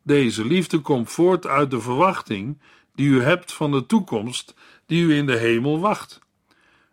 Deze 0.02 0.44
liefde 0.44 0.78
komt 0.78 1.10
voort 1.10 1.46
uit 1.46 1.70
de 1.70 1.80
verwachting 1.80 2.58
die 2.94 3.08
u 3.08 3.22
hebt 3.22 3.52
van 3.52 3.70
de 3.70 3.86
toekomst 3.86 4.54
die 4.86 5.04
u 5.04 5.14
in 5.14 5.26
de 5.26 5.36
hemel 5.36 5.80
wacht. 5.80 6.20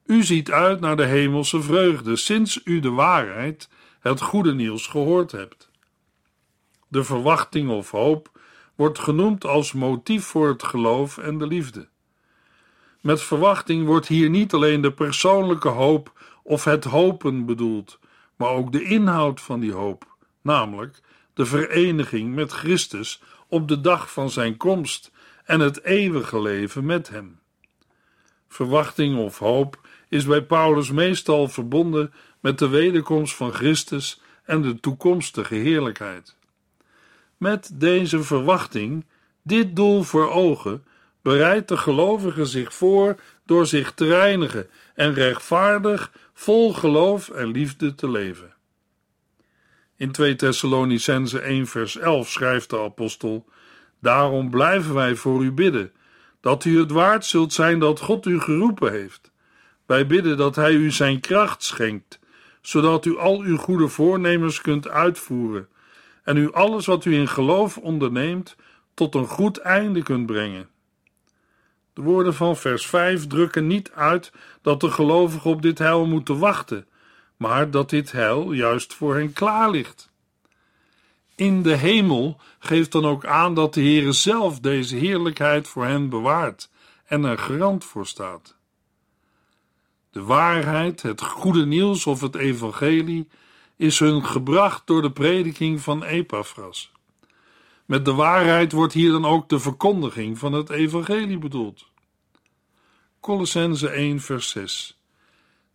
U 0.05 0.23
ziet 0.23 0.51
uit 0.51 0.79
naar 0.79 0.95
de 0.95 1.05
hemelse 1.05 1.61
vreugde 1.61 2.15
sinds 2.15 2.61
u 2.63 2.79
de 2.79 2.89
waarheid, 2.89 3.69
het 3.99 4.21
goede 4.21 4.53
nieuws, 4.53 4.87
gehoord 4.87 5.31
hebt. 5.31 5.69
De 6.87 7.03
verwachting 7.03 7.69
of 7.69 7.91
hoop 7.91 8.38
wordt 8.79 8.99
genoemd 8.99 9.45
als 9.45 9.73
motief 9.73 10.25
voor 10.25 10.47
het 10.47 10.63
geloof 10.63 11.17
en 11.17 11.37
de 11.37 11.47
liefde. 11.47 11.87
Met 13.01 13.21
verwachting 13.21 13.85
wordt 13.85 14.07
hier 14.07 14.29
niet 14.29 14.53
alleen 14.53 14.81
de 14.81 14.91
persoonlijke 14.91 15.67
hoop 15.67 16.13
of 16.43 16.63
het 16.63 16.83
hopen 16.83 17.45
bedoeld, 17.45 17.99
maar 18.35 18.49
ook 18.49 18.71
de 18.71 18.83
inhoud 18.83 19.41
van 19.41 19.59
die 19.59 19.71
hoop, 19.71 20.15
namelijk 20.41 20.99
de 21.33 21.45
vereniging 21.45 22.35
met 22.35 22.51
Christus 22.51 23.21
op 23.47 23.67
de 23.67 23.81
dag 23.81 24.11
van 24.11 24.29
zijn 24.29 24.57
komst 24.57 25.11
en 25.45 25.59
het 25.59 25.83
eeuwige 25.83 26.41
leven 26.41 26.85
met 26.85 27.09
hem. 27.09 27.39
Verwachting 28.47 29.17
of 29.17 29.39
hoop 29.39 29.87
is 30.09 30.25
bij 30.25 30.43
Paulus 30.43 30.91
meestal 30.91 31.47
verbonden 31.47 32.13
met 32.39 32.59
de 32.59 32.67
wederkomst 32.67 33.35
van 33.35 33.53
Christus 33.53 34.21
en 34.43 34.61
de 34.61 34.79
toekomstige 34.79 35.55
heerlijkheid. 35.55 36.37
Met 37.39 37.71
deze 37.73 38.23
verwachting, 38.23 39.05
dit 39.41 39.75
doel 39.75 40.03
voor 40.03 40.31
ogen, 40.31 40.83
bereidt 41.21 41.67
de 41.67 41.77
gelovige 41.77 42.45
zich 42.45 42.73
voor 42.73 43.15
door 43.45 43.65
zich 43.65 43.91
te 43.91 44.05
reinigen 44.05 44.67
en 44.95 45.13
rechtvaardig, 45.13 46.11
vol 46.33 46.73
geloof 46.73 47.29
en 47.29 47.51
liefde 47.51 47.95
te 47.95 48.09
leven. 48.09 48.53
In 49.95 50.11
2 50.11 50.35
Thessalonicense 50.35 51.39
1 51.39 51.67
vers 51.67 51.97
11 51.97 52.29
schrijft 52.29 52.69
de 52.69 52.79
apostel: 52.79 53.45
Daarom 54.01 54.49
blijven 54.49 54.93
wij 54.93 55.15
voor 55.15 55.43
u 55.43 55.51
bidden, 55.51 55.91
dat 56.41 56.65
u 56.65 56.79
het 56.79 56.91
waard 56.91 57.25
zult 57.25 57.53
zijn 57.53 57.79
dat 57.79 57.99
God 57.99 58.25
u 58.25 58.39
geroepen 58.39 58.91
heeft. 58.91 59.31
Wij 59.85 60.07
bidden 60.07 60.37
dat 60.37 60.55
Hij 60.55 60.73
u 60.73 60.91
zijn 60.91 61.19
kracht 61.19 61.63
schenkt, 61.63 62.19
zodat 62.61 63.05
u 63.05 63.17
al 63.17 63.41
uw 63.41 63.57
goede 63.57 63.87
voornemens 63.87 64.61
kunt 64.61 64.87
uitvoeren 64.87 65.67
en 66.29 66.37
u 66.37 66.51
alles 66.51 66.85
wat 66.85 67.05
u 67.05 67.15
in 67.15 67.27
geloof 67.27 67.77
onderneemt 67.77 68.55
tot 68.93 69.15
een 69.15 69.27
goed 69.27 69.57
einde 69.57 70.03
kunt 70.03 70.25
brengen. 70.25 70.69
De 71.93 72.01
woorden 72.01 72.33
van 72.33 72.57
vers 72.57 72.85
5 72.85 73.27
drukken 73.27 73.67
niet 73.67 73.91
uit 73.91 74.31
dat 74.61 74.81
de 74.81 74.91
gelovigen 74.91 75.51
op 75.51 75.61
dit 75.61 75.77
heil 75.77 76.05
moeten 76.05 76.39
wachten, 76.39 76.87
maar 77.37 77.71
dat 77.71 77.89
dit 77.89 78.11
heil 78.11 78.51
juist 78.51 78.93
voor 78.93 79.15
hen 79.15 79.33
klaar 79.33 79.69
ligt. 79.69 80.11
In 81.35 81.61
de 81.61 81.75
hemel 81.75 82.39
geeft 82.59 82.91
dan 82.91 83.05
ook 83.05 83.25
aan 83.25 83.53
dat 83.53 83.73
de 83.73 83.81
Heere 83.81 84.11
zelf 84.11 84.59
deze 84.59 84.95
heerlijkheid 84.95 85.67
voor 85.67 85.85
hen 85.85 86.09
bewaart 86.09 86.69
en 87.05 87.23
er 87.23 87.37
garant 87.37 87.85
voor 87.85 88.07
staat. 88.07 88.55
De 90.11 90.23
waarheid, 90.23 91.01
het 91.01 91.21
goede 91.21 91.65
nieuws 91.65 92.05
of 92.05 92.21
het 92.21 92.35
evangelie 92.35 93.27
is 93.79 93.99
hun 93.99 94.25
gebracht 94.25 94.81
door 94.87 95.01
de 95.01 95.11
prediking 95.11 95.81
van 95.81 96.03
Epaphras. 96.03 96.91
Met 97.85 98.05
de 98.05 98.13
waarheid 98.13 98.71
wordt 98.71 98.93
hier 98.93 99.11
dan 99.11 99.25
ook 99.25 99.49
de 99.49 99.59
verkondiging 99.59 100.37
van 100.37 100.53
het 100.53 100.69
evangelie 100.69 101.37
bedoeld. 101.37 101.85
Colossense 103.19 103.89
1 103.89 104.19
vers 104.19 104.49
6 104.49 104.99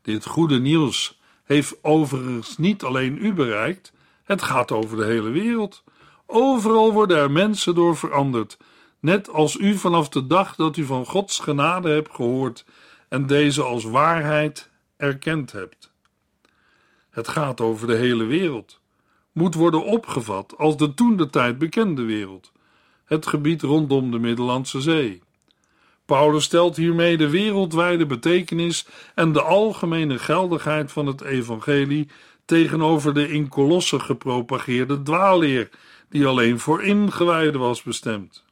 Dit 0.02 0.26
goede 0.26 0.58
nieuws 0.58 1.20
heeft 1.44 1.76
overigens 1.82 2.58
niet 2.58 2.82
alleen 2.82 3.24
u 3.24 3.32
bereikt, 3.32 3.92
het 4.24 4.42
gaat 4.42 4.72
over 4.72 4.96
de 4.96 5.04
hele 5.04 5.30
wereld. 5.30 5.84
Overal 6.26 6.92
worden 6.92 7.16
er 7.16 7.30
mensen 7.30 7.74
door 7.74 7.96
veranderd, 7.96 8.56
net 9.00 9.28
als 9.28 9.56
u 9.56 9.74
vanaf 9.74 10.08
de 10.08 10.26
dag 10.26 10.54
dat 10.56 10.76
u 10.76 10.84
van 10.84 11.06
Gods 11.06 11.38
genade 11.38 11.88
hebt 11.88 12.14
gehoord 12.14 12.64
en 13.08 13.26
deze 13.26 13.62
als 13.62 13.84
waarheid 13.84 14.70
erkend 14.96 15.52
hebt. 15.52 15.93
Het 17.14 17.28
gaat 17.28 17.60
over 17.60 17.86
de 17.86 17.94
hele 17.94 18.24
wereld, 18.24 18.80
moet 19.32 19.54
worden 19.54 19.84
opgevat 19.84 20.54
als 20.58 20.76
de 20.76 20.94
toen 20.94 21.16
de 21.16 21.30
tijd 21.30 21.58
bekende 21.58 22.02
wereld, 22.02 22.52
het 23.04 23.26
gebied 23.26 23.62
rondom 23.62 24.10
de 24.10 24.18
Middellandse 24.18 24.80
Zee. 24.80 25.22
Paulus 26.04 26.44
stelt 26.44 26.76
hiermee 26.76 27.16
de 27.16 27.28
wereldwijde 27.30 28.06
betekenis 28.06 28.86
en 29.14 29.32
de 29.32 29.42
algemene 29.42 30.18
geldigheid 30.18 30.92
van 30.92 31.06
het 31.06 31.20
evangelie 31.20 32.08
tegenover 32.44 33.14
de 33.14 33.28
in 33.28 33.48
Kolossen 33.48 34.00
gepropageerde 34.00 35.02
dwaalleer, 35.02 35.70
die 36.08 36.26
alleen 36.26 36.58
voor 36.58 36.82
ingewijden 36.82 37.60
was 37.60 37.82
bestemd. 37.82 38.44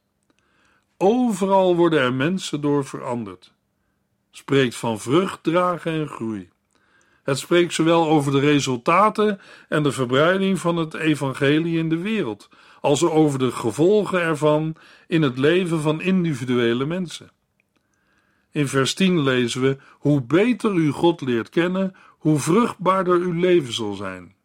Overal 0.97 1.75
worden 1.75 1.99
er 1.99 2.13
mensen 2.13 2.61
door 2.61 2.85
veranderd. 2.85 3.53
Spreekt 4.31 4.75
van 4.75 4.99
vrucht 4.99 5.43
dragen 5.43 5.91
en 5.91 6.07
groei. 6.07 6.52
Het 7.23 7.39
spreekt 7.39 7.73
zowel 7.73 8.07
over 8.07 8.31
de 8.31 8.39
resultaten 8.39 9.39
en 9.69 9.83
de 9.83 9.91
verbreiding 9.91 10.59
van 10.59 10.77
het 10.77 10.93
evangelie 10.93 11.77
in 11.77 11.89
de 11.89 11.97
wereld, 11.97 12.49
als 12.81 13.03
over 13.03 13.39
de 13.39 13.51
gevolgen 13.51 14.21
ervan 14.21 14.75
in 15.07 15.21
het 15.21 15.37
leven 15.37 15.81
van 15.81 16.01
individuele 16.01 16.85
mensen. 16.85 17.31
In 18.51 18.67
vers 18.67 18.93
10 18.93 19.21
lezen 19.21 19.61
we: 19.61 19.77
Hoe 19.91 20.21
beter 20.21 20.73
u 20.73 20.89
God 20.89 21.21
leert 21.21 21.49
kennen, 21.49 21.95
hoe 22.09 22.39
vruchtbaarder 22.39 23.15
uw 23.15 23.39
leven 23.39 23.73
zal 23.73 23.93
zijn. 23.93 24.35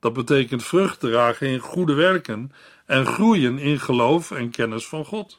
Dat 0.00 0.12
betekent 0.12 0.62
vrucht 0.62 1.00
dragen 1.00 1.48
in 1.48 1.58
goede 1.58 1.94
werken 1.94 2.52
en 2.86 3.06
groeien 3.06 3.58
in 3.58 3.80
geloof 3.80 4.30
en 4.30 4.50
kennis 4.50 4.86
van 4.86 5.04
God. 5.04 5.38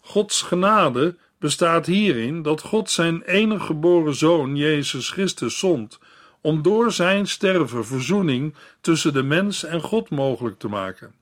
Gods 0.00 0.42
genade 0.42 1.16
bestaat 1.42 1.86
hierin 1.86 2.42
dat 2.42 2.60
God 2.60 2.90
zijn 2.90 3.22
enige 3.22 3.64
geboren 3.64 4.14
zoon 4.14 4.56
Jezus 4.56 5.10
Christus 5.10 5.58
zond 5.58 5.98
om 6.40 6.62
door 6.62 6.92
zijn 6.92 7.26
sterven 7.26 7.86
verzoening 7.86 8.54
tussen 8.80 9.12
de 9.12 9.22
mens 9.22 9.64
en 9.64 9.80
God 9.80 10.10
mogelijk 10.10 10.58
te 10.58 10.68
maken. 10.68 11.14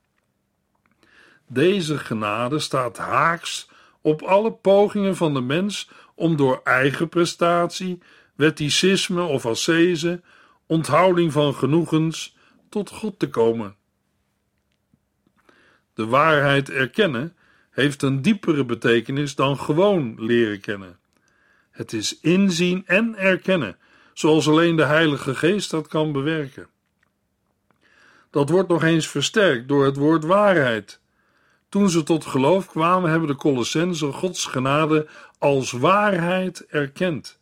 Deze 1.46 1.98
genade 1.98 2.58
staat 2.58 2.98
haaks 2.98 3.68
op 4.00 4.22
alle 4.22 4.52
pogingen 4.52 5.16
van 5.16 5.34
de 5.34 5.40
mens 5.40 5.90
om 6.14 6.36
door 6.36 6.60
eigen 6.64 7.08
prestatie, 7.08 7.98
wetticisme 8.34 9.22
of 9.22 9.46
ascese, 9.46 10.20
onthouding 10.66 11.32
van 11.32 11.54
genoegens, 11.54 12.36
tot 12.68 12.90
God 12.90 13.18
te 13.18 13.28
komen. 13.28 13.76
De 15.94 16.06
waarheid 16.06 16.70
erkennen 16.70 17.34
heeft 17.70 18.02
een 18.02 18.22
diepere 18.22 18.64
betekenis 18.64 19.34
dan 19.34 19.58
gewoon 19.58 20.14
leren 20.18 20.60
kennen. 20.60 20.98
Het 21.70 21.92
is 21.92 22.20
inzien 22.20 22.82
en 22.86 23.16
erkennen, 23.16 23.76
zoals 24.12 24.48
alleen 24.48 24.76
de 24.76 24.84
Heilige 24.84 25.34
Geest 25.34 25.70
dat 25.70 25.88
kan 25.88 26.12
bewerken. 26.12 26.66
Dat 28.30 28.48
wordt 28.48 28.68
nog 28.68 28.82
eens 28.82 29.08
versterkt 29.08 29.68
door 29.68 29.84
het 29.84 29.96
woord 29.96 30.24
waarheid. 30.24 31.00
Toen 31.68 31.90
ze 31.90 32.02
tot 32.02 32.24
geloof 32.24 32.66
kwamen, 32.66 33.10
hebben 33.10 33.28
de 33.28 33.36
Colossensen 33.36 34.12
Gods 34.12 34.44
genade 34.46 35.08
als 35.38 35.70
waarheid 35.70 36.66
erkend. 36.66 37.38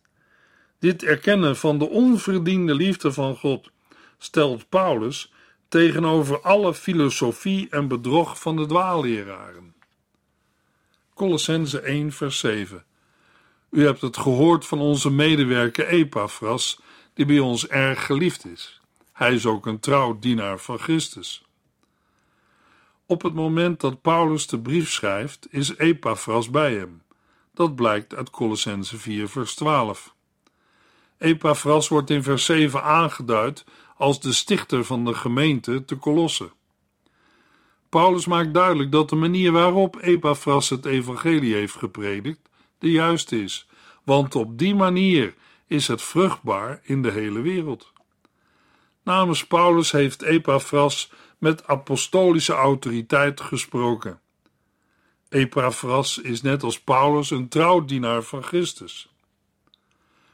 Dit 0.78 1.02
erkennen 1.02 1.56
van 1.56 1.78
de 1.78 1.88
onverdiende 1.88 2.74
liefde 2.74 3.12
van 3.12 3.36
God 3.36 3.70
stelt 4.18 4.68
Paulus 4.68 5.32
tegenover 5.68 6.40
alle 6.40 6.74
filosofie 6.74 7.66
en 7.70 7.88
bedrog 7.88 8.40
van 8.40 8.56
de 8.56 8.66
dwaalleraren. 8.66 9.74
Colossense 11.18 11.80
1 11.80 12.12
vers 12.12 12.38
7 12.38 12.84
U 13.70 13.84
hebt 13.84 14.00
het 14.00 14.16
gehoord 14.16 14.66
van 14.66 14.78
onze 14.78 15.10
medewerker 15.10 15.86
Epaphras, 15.86 16.80
die 17.14 17.26
bij 17.26 17.38
ons 17.38 17.66
erg 17.66 18.06
geliefd 18.06 18.46
is. 18.46 18.80
Hij 19.12 19.34
is 19.34 19.46
ook 19.46 19.66
een 19.66 19.80
trouw 19.80 20.18
dienaar 20.18 20.58
van 20.58 20.78
Christus. 20.78 21.44
Op 23.06 23.22
het 23.22 23.34
moment 23.34 23.80
dat 23.80 24.02
Paulus 24.02 24.46
de 24.46 24.60
brief 24.60 24.90
schrijft, 24.90 25.46
is 25.50 25.76
Epaphras 25.76 26.50
bij 26.50 26.74
hem. 26.74 27.02
Dat 27.54 27.74
blijkt 27.74 28.14
uit 28.14 28.30
Colossense 28.30 28.98
4 28.98 29.28
vers 29.28 29.54
12. 29.54 30.14
Epaphras 31.18 31.88
wordt 31.88 32.10
in 32.10 32.22
vers 32.22 32.44
7 32.44 32.82
aangeduid 32.82 33.64
als 33.96 34.20
de 34.20 34.32
stichter 34.32 34.84
van 34.84 35.04
de 35.04 35.14
gemeente 35.14 35.84
te 35.84 35.98
Colosse. 35.98 36.50
Paulus 37.88 38.26
maakt 38.26 38.54
duidelijk 38.54 38.92
dat 38.92 39.08
de 39.08 39.16
manier 39.16 39.52
waarop 39.52 39.98
Epaphras 40.00 40.68
het 40.68 40.84
evangelie 40.84 41.54
heeft 41.54 41.74
gepredikt 41.74 42.48
de 42.78 42.90
juiste 42.90 43.42
is, 43.42 43.68
want 44.04 44.34
op 44.34 44.58
die 44.58 44.74
manier 44.74 45.34
is 45.66 45.88
het 45.88 46.02
vruchtbaar 46.02 46.80
in 46.82 47.02
de 47.02 47.10
hele 47.10 47.40
wereld. 47.40 47.92
Namens 49.02 49.46
Paulus 49.46 49.90
heeft 49.90 50.22
Epaphras 50.22 51.10
met 51.38 51.66
apostolische 51.66 52.52
autoriteit 52.52 53.40
gesproken. 53.40 54.20
Epaphras 55.28 56.18
is 56.18 56.42
net 56.42 56.62
als 56.62 56.80
Paulus 56.80 57.30
een 57.30 57.48
trouwdienaar 57.48 58.22
van 58.22 58.42
Christus. 58.42 59.08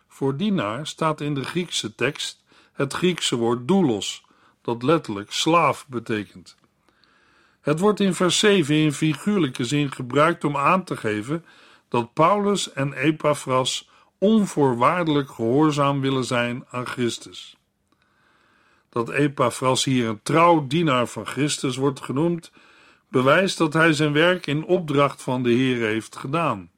Voor 0.08 0.36
dienaar 0.36 0.86
staat 0.86 1.20
in 1.20 1.34
de 1.34 1.44
Griekse 1.44 1.94
tekst 1.94 2.42
het 2.72 2.92
Griekse 2.92 3.36
woord 3.36 3.68
doulos, 3.68 4.24
dat 4.62 4.82
letterlijk 4.82 5.32
slaaf 5.32 5.86
betekent. 5.86 6.56
Het 7.64 7.80
wordt 7.80 8.00
in 8.00 8.14
vers 8.14 8.38
7 8.38 8.74
in 8.74 8.92
figuurlijke 8.92 9.64
zin 9.64 9.92
gebruikt 9.92 10.44
om 10.44 10.56
aan 10.56 10.84
te 10.84 10.96
geven 10.96 11.44
dat 11.88 12.12
Paulus 12.12 12.72
en 12.72 12.92
Epaphras 12.92 13.90
onvoorwaardelijk 14.18 15.30
gehoorzaam 15.30 16.00
willen 16.00 16.24
zijn 16.24 16.64
aan 16.70 16.86
Christus. 16.86 17.56
Dat 18.88 19.10
Epaphras 19.10 19.84
hier 19.84 20.08
een 20.08 20.22
trouw 20.22 20.66
dienaar 20.66 21.06
van 21.06 21.26
Christus 21.26 21.76
wordt 21.76 22.00
genoemd, 22.00 22.52
bewijst 23.08 23.58
dat 23.58 23.72
hij 23.72 23.92
zijn 23.92 24.12
werk 24.12 24.46
in 24.46 24.64
opdracht 24.64 25.22
van 25.22 25.42
de 25.42 25.50
Heer 25.50 25.86
heeft 25.86 26.16
gedaan. 26.16 26.70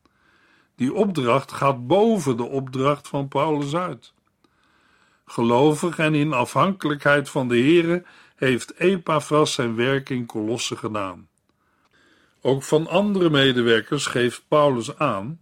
Die 0.77 0.95
opdracht 0.95 1.53
gaat 1.53 1.87
boven 1.87 2.37
de 2.37 2.47
opdracht 2.49 3.09
van 3.09 3.29
Paulus 3.29 3.75
uit. 3.75 4.13
Gelovig 5.25 5.99
en 5.99 6.15
in 6.15 6.33
afhankelijkheid 6.33 7.31
van 7.31 7.49
de 7.49 7.59
Heere 7.59 8.05
heeft 8.37 8.79
Epaphras 8.79 9.53
zijn 9.53 9.77
werk 9.77 10.11
in 10.11 10.27
Kolosse 10.27 10.77
gedaan. 10.77 11.29
Ook 12.41 12.63
van 12.63 12.87
andere 12.87 13.31
medewerkers 13.31 14.07
geeft 14.07 14.43
Paulus 14.49 14.99
aan 14.99 15.41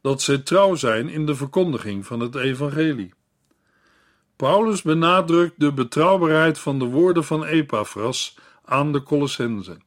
dat 0.00 0.22
zij 0.22 0.38
trouw 0.38 0.74
zijn 0.74 1.08
in 1.08 1.26
de 1.26 1.34
verkondiging 1.34 2.06
van 2.06 2.20
het 2.20 2.34
evangelie. 2.34 3.14
Paulus 4.36 4.82
benadrukt 4.82 5.60
de 5.60 5.72
betrouwbaarheid 5.72 6.58
van 6.58 6.78
de 6.78 6.84
woorden 6.84 7.24
van 7.24 7.44
Epaphras 7.44 8.36
aan 8.64 8.92
de 8.92 9.02
Colossenzen. 9.02 9.82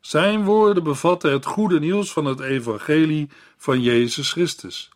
Zijn 0.00 0.44
woorden 0.44 0.82
bevatten 0.82 1.32
het 1.32 1.44
goede 1.44 1.78
nieuws 1.78 2.12
van 2.12 2.24
het 2.24 2.40
evangelie 2.40 3.30
van 3.56 3.80
Jezus 3.80 4.32
Christus. 4.32 4.90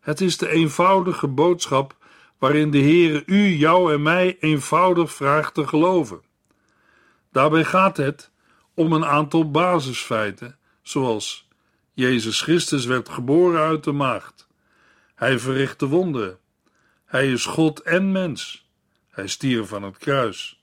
Het 0.00 0.20
is 0.20 0.36
de 0.36 0.48
eenvoudige 0.48 1.26
boodschap 1.26 1.96
waarin 2.38 2.70
de 2.70 2.78
Heere 2.78 3.22
u, 3.26 3.48
jou 3.48 3.92
en 3.92 4.02
mij 4.02 4.36
eenvoudig 4.40 5.12
vraagt 5.12 5.54
te 5.54 5.66
geloven. 5.66 6.20
Daarbij 7.32 7.64
gaat 7.64 7.96
het 7.96 8.30
om 8.74 8.92
een 8.92 9.04
aantal 9.04 9.50
basisfeiten, 9.50 10.58
zoals 10.82 11.48
Jezus 11.92 12.40
Christus 12.40 12.84
werd 12.84 13.08
geboren 13.08 13.60
uit 13.60 13.84
de 13.84 13.92
maagd. 13.92 14.48
Hij 15.14 15.38
verrichtte 15.38 15.86
wonderen. 15.86 16.38
Hij 17.04 17.32
is 17.32 17.44
God 17.44 17.80
en 17.80 18.12
mens. 18.12 18.68
Hij 19.10 19.26
stierf 19.26 19.68
van 19.68 19.82
het 19.82 19.98
kruis. 19.98 20.62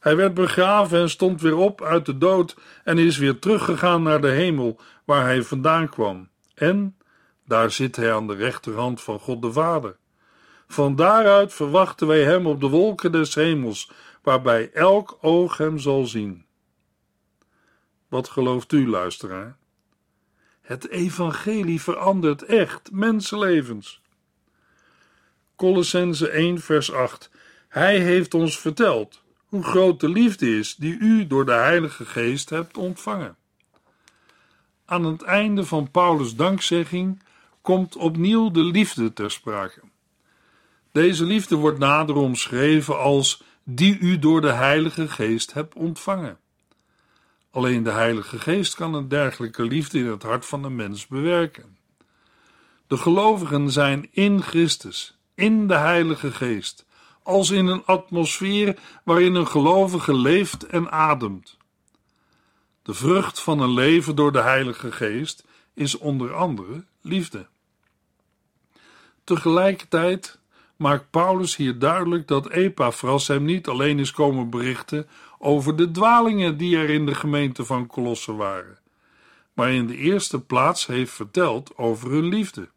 Hij 0.00 0.16
werd 0.16 0.34
begraven 0.34 1.00
en 1.00 1.10
stond 1.10 1.40
weer 1.40 1.56
op 1.56 1.82
uit 1.82 2.06
de 2.06 2.18
dood 2.18 2.56
en 2.84 2.98
is 2.98 3.18
weer 3.18 3.38
teruggegaan 3.38 4.02
naar 4.02 4.20
de 4.20 4.30
hemel 4.30 4.80
waar 5.04 5.24
hij 5.24 5.42
vandaan 5.42 5.88
kwam. 5.88 6.28
En 6.54 6.96
daar 7.46 7.70
zit 7.70 7.96
hij 7.96 8.14
aan 8.14 8.26
de 8.26 8.34
rechterhand 8.34 9.02
van 9.02 9.18
God 9.18 9.42
de 9.42 9.52
Vader. 9.52 9.96
Van 10.66 10.96
daaruit 10.96 11.52
verwachten 11.52 12.06
wij 12.06 12.24
hem 12.24 12.46
op 12.46 12.60
de 12.60 12.68
wolken 12.68 13.12
des 13.12 13.34
hemels, 13.34 13.90
waarbij 14.22 14.70
elk 14.72 15.18
oog 15.20 15.56
hem 15.56 15.78
zal 15.78 16.06
zien. 16.06 16.44
Wat 18.08 18.28
gelooft 18.28 18.72
u, 18.72 18.88
luisteraar? 18.88 19.56
Het 20.60 20.88
evangelie 20.88 21.80
verandert 21.80 22.42
echt 22.42 22.90
mensenlevens. 22.92 24.00
Colossense 25.56 26.28
1 26.28 26.60
vers 26.60 26.92
8 26.92 27.30
Hij 27.68 27.98
heeft 27.98 28.34
ons 28.34 28.58
verteld 28.58 29.22
hoe 29.44 29.62
groot 29.62 30.00
de 30.00 30.08
liefde 30.08 30.58
is 30.58 30.74
die 30.74 30.98
u 30.98 31.26
door 31.26 31.46
de 31.46 31.52
Heilige 31.52 32.04
Geest 32.04 32.50
hebt 32.50 32.76
ontvangen. 32.76 33.36
Aan 34.84 35.04
het 35.04 35.22
einde 35.22 35.64
van 35.64 35.90
Paulus' 35.90 36.36
dankzegging 36.36 37.22
komt 37.60 37.96
opnieuw 37.96 38.50
de 38.50 38.64
liefde 38.64 39.12
ter 39.12 39.30
sprake. 39.30 39.80
Deze 40.96 41.24
liefde 41.24 41.56
wordt 41.56 41.78
nader 41.78 42.14
omschreven 42.14 42.98
als 42.98 43.42
die 43.64 43.98
u 43.98 44.18
door 44.18 44.40
de 44.40 44.52
Heilige 44.52 45.08
Geest 45.08 45.52
hebt 45.52 45.74
ontvangen. 45.74 46.38
Alleen 47.50 47.82
de 47.82 47.90
Heilige 47.90 48.38
Geest 48.38 48.74
kan 48.74 48.94
een 48.94 49.08
dergelijke 49.08 49.62
liefde 49.62 49.98
in 49.98 50.06
het 50.06 50.22
hart 50.22 50.46
van 50.46 50.62
de 50.62 50.70
mens 50.70 51.06
bewerken. 51.06 51.76
De 52.86 52.96
gelovigen 52.96 53.70
zijn 53.70 54.08
in 54.10 54.42
Christus, 54.42 55.18
in 55.34 55.66
de 55.66 55.76
Heilige 55.76 56.32
Geest, 56.32 56.86
als 57.22 57.50
in 57.50 57.66
een 57.66 57.84
atmosfeer 57.84 58.78
waarin 59.04 59.34
een 59.34 59.48
gelovige 59.48 60.14
leeft 60.14 60.66
en 60.66 60.90
ademt. 60.90 61.56
De 62.82 62.94
vrucht 62.94 63.40
van 63.40 63.60
een 63.60 63.74
leven 63.74 64.16
door 64.16 64.32
de 64.32 64.42
Heilige 64.42 64.92
Geest 64.92 65.44
is 65.74 65.98
onder 65.98 66.34
andere 66.34 66.84
liefde. 67.00 67.46
Tegelijkertijd 69.24 70.38
maakt 70.76 71.10
Paulus 71.10 71.56
hier 71.56 71.78
duidelijk 71.78 72.28
dat 72.28 72.50
Epaphras 72.50 73.26
hem 73.26 73.44
niet 73.44 73.68
alleen 73.68 73.98
is 73.98 74.10
komen 74.10 74.50
berichten 74.50 75.08
over 75.38 75.76
de 75.76 75.90
dwalingen 75.90 76.56
die 76.56 76.76
er 76.76 76.90
in 76.90 77.06
de 77.06 77.14
gemeente 77.14 77.64
van 77.64 77.86
Colosse 77.86 78.34
waren, 78.34 78.78
maar 79.52 79.72
in 79.72 79.86
de 79.86 79.96
eerste 79.96 80.40
plaats 80.40 80.86
heeft 80.86 81.12
verteld 81.12 81.76
over 81.76 82.10
hun 82.10 82.28
liefde. 82.28 82.68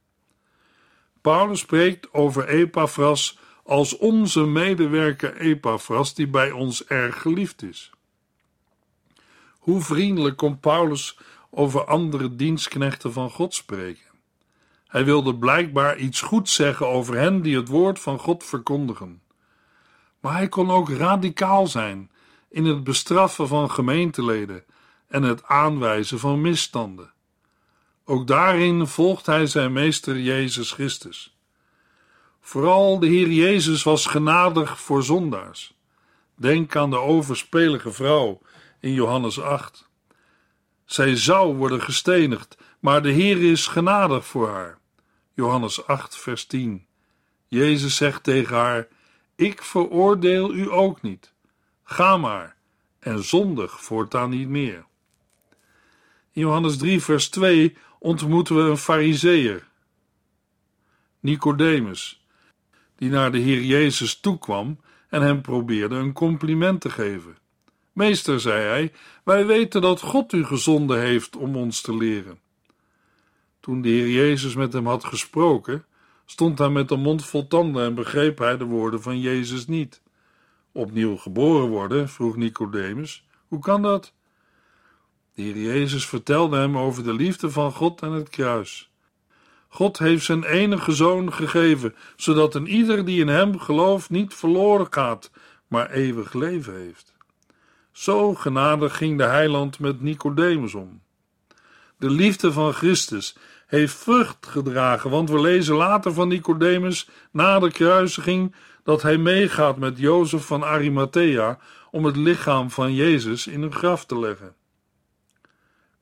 Paulus 1.21 1.59
spreekt 1.59 2.13
over 2.13 2.47
Epaphras 2.47 3.37
als 3.63 3.97
onze 3.97 4.45
medewerker 4.45 5.37
Epaphras, 5.37 6.15
die 6.15 6.27
bij 6.27 6.51
ons 6.51 6.85
erg 6.85 7.21
geliefd 7.21 7.61
is. 7.61 7.91
Hoe 9.59 9.81
vriendelijk 9.81 10.37
kon 10.37 10.59
Paulus 10.59 11.17
over 11.49 11.85
andere 11.85 12.35
dienstknechten 12.35 13.13
van 13.13 13.29
God 13.29 13.53
spreken. 13.53 14.08
Hij 14.89 15.05
wilde 15.05 15.35
blijkbaar 15.35 15.97
iets 15.97 16.21
goeds 16.21 16.53
zeggen 16.53 16.87
over 16.87 17.15
hen 17.15 17.41
die 17.41 17.55
het 17.55 17.67
woord 17.67 17.99
van 17.99 18.19
God 18.19 18.43
verkondigen. 18.43 19.21
Maar 20.19 20.33
hij 20.33 20.47
kon 20.47 20.71
ook 20.71 20.89
radicaal 20.89 21.67
zijn 21.67 22.11
in 22.49 22.65
het 22.65 22.83
bestraffen 22.83 23.47
van 23.47 23.71
gemeenteleden 23.71 24.63
en 25.07 25.23
het 25.23 25.43
aanwijzen 25.43 26.19
van 26.19 26.41
misstanden. 26.41 27.13
Ook 28.05 28.27
daarin 28.27 28.87
volgt 28.87 29.25
hij 29.25 29.45
zijn 29.45 29.73
meester 29.73 30.19
Jezus 30.19 30.71
Christus. 30.71 31.37
Vooral 32.41 32.99
de 32.99 33.07
Heer 33.07 33.29
Jezus 33.29 33.83
was 33.83 34.05
genadig 34.05 34.79
voor 34.79 35.03
zondaars. 35.03 35.73
Denk 36.35 36.75
aan 36.75 36.89
de 36.89 36.99
overspelige 36.99 37.91
vrouw 37.91 38.41
in 38.79 38.93
Johannes 38.93 39.41
8. 39.41 39.89
Zij 40.85 41.15
zou 41.15 41.55
worden 41.55 41.81
gestenigd, 41.81 42.57
maar 42.79 43.01
de 43.01 43.11
Heer 43.11 43.51
is 43.51 43.67
genadig 43.67 44.25
voor 44.25 44.49
haar. 44.49 44.77
Johannes 45.33 45.87
8, 45.87 46.17
vers 46.17 46.45
10. 46.45 46.85
Jezus 47.47 47.95
zegt 47.95 48.23
tegen 48.23 48.55
haar: 48.55 48.87
Ik 49.35 49.63
veroordeel 49.63 50.53
u 50.53 50.71
ook 50.71 51.01
niet. 51.01 51.33
Ga 51.83 52.17
maar 52.17 52.55
en 52.99 53.23
zondig 53.23 53.83
voortaan 53.83 54.29
niet 54.29 54.47
meer. 54.47 54.85
In 56.31 56.41
Johannes 56.41 56.77
3, 56.77 57.01
vers 57.01 57.29
2 57.29 57.77
ontmoeten 57.99 58.55
we 58.55 58.61
een 58.61 58.77
Fariseer, 58.77 59.67
Nicodemus, 61.19 62.25
die 62.95 63.09
naar 63.09 63.31
de 63.31 63.37
Heer 63.37 63.61
Jezus 63.61 64.19
toekwam 64.19 64.79
en 65.09 65.21
hem 65.21 65.41
probeerde 65.41 65.95
een 65.95 66.13
compliment 66.13 66.81
te 66.81 66.89
geven. 66.89 67.37
Meester, 67.93 68.39
zei 68.39 68.63
hij, 68.63 68.91
wij 69.23 69.45
weten 69.45 69.81
dat 69.81 70.01
God 70.01 70.33
u 70.33 70.45
gezonden 70.45 70.99
heeft 70.99 71.35
om 71.35 71.55
ons 71.55 71.81
te 71.81 71.95
leren. 71.95 72.39
Toen 73.69 73.81
de 73.81 73.89
Heer 73.89 74.09
Jezus 74.09 74.55
met 74.55 74.73
hem 74.73 74.87
had 74.87 75.03
gesproken, 75.03 75.85
stond 76.25 76.59
hij 76.59 76.69
met 76.69 76.91
een 76.91 76.99
mond 76.99 77.25
vol 77.25 77.47
tanden 77.47 77.83
en 77.83 77.95
begreep 77.95 78.37
hij 78.37 78.57
de 78.57 78.63
woorden 78.63 79.01
van 79.01 79.19
Jezus 79.19 79.67
niet. 79.67 80.01
Opnieuw 80.71 81.17
geboren 81.17 81.69
worden, 81.69 82.09
vroeg 82.09 82.35
Nicodemus, 82.35 83.27
hoe 83.47 83.59
kan 83.59 83.81
dat? 83.81 84.13
De 85.33 85.41
Heer 85.41 85.57
Jezus 85.57 86.05
vertelde 86.05 86.57
hem 86.57 86.77
over 86.77 87.03
de 87.03 87.13
liefde 87.13 87.51
van 87.51 87.71
God 87.71 88.01
en 88.01 88.11
het 88.11 88.29
kruis. 88.29 88.91
God 89.67 89.97
heeft 89.99 90.25
zijn 90.25 90.43
enige 90.43 90.91
zoon 90.91 91.33
gegeven, 91.33 91.95
zodat 92.15 92.55
een 92.55 92.67
ieder 92.67 93.05
die 93.05 93.19
in 93.19 93.27
hem 93.27 93.59
gelooft 93.59 94.09
niet 94.09 94.33
verloren 94.33 94.87
gaat, 94.89 95.31
maar 95.67 95.91
eeuwig 95.91 96.33
leven 96.33 96.75
heeft. 96.75 97.13
Zo 97.91 98.33
genadig 98.33 98.97
ging 98.97 99.17
de 99.17 99.23
heiland 99.23 99.79
met 99.79 100.01
Nicodemus 100.01 100.73
om. 100.73 101.01
De 101.97 102.09
liefde 102.09 102.51
van 102.51 102.73
Christus 102.73 103.35
heeft 103.69 103.95
vrucht 103.95 104.45
gedragen, 104.45 105.09
want 105.09 105.29
we 105.29 105.41
lezen 105.41 105.75
later 105.75 106.13
van 106.13 106.27
Nicodemus 106.27 107.09
na 107.31 107.59
de 107.59 107.71
kruisiging 107.71 108.55
dat 108.83 109.01
hij 109.01 109.17
meegaat 109.17 109.77
met 109.77 109.97
Jozef 109.97 110.45
van 110.45 110.63
Arimathea 110.63 111.59
om 111.91 112.05
het 112.05 112.15
lichaam 112.15 112.71
van 112.71 112.93
Jezus 112.93 113.47
in 113.47 113.61
een 113.61 113.73
graf 113.73 114.05
te 114.05 114.19
leggen. 114.19 114.55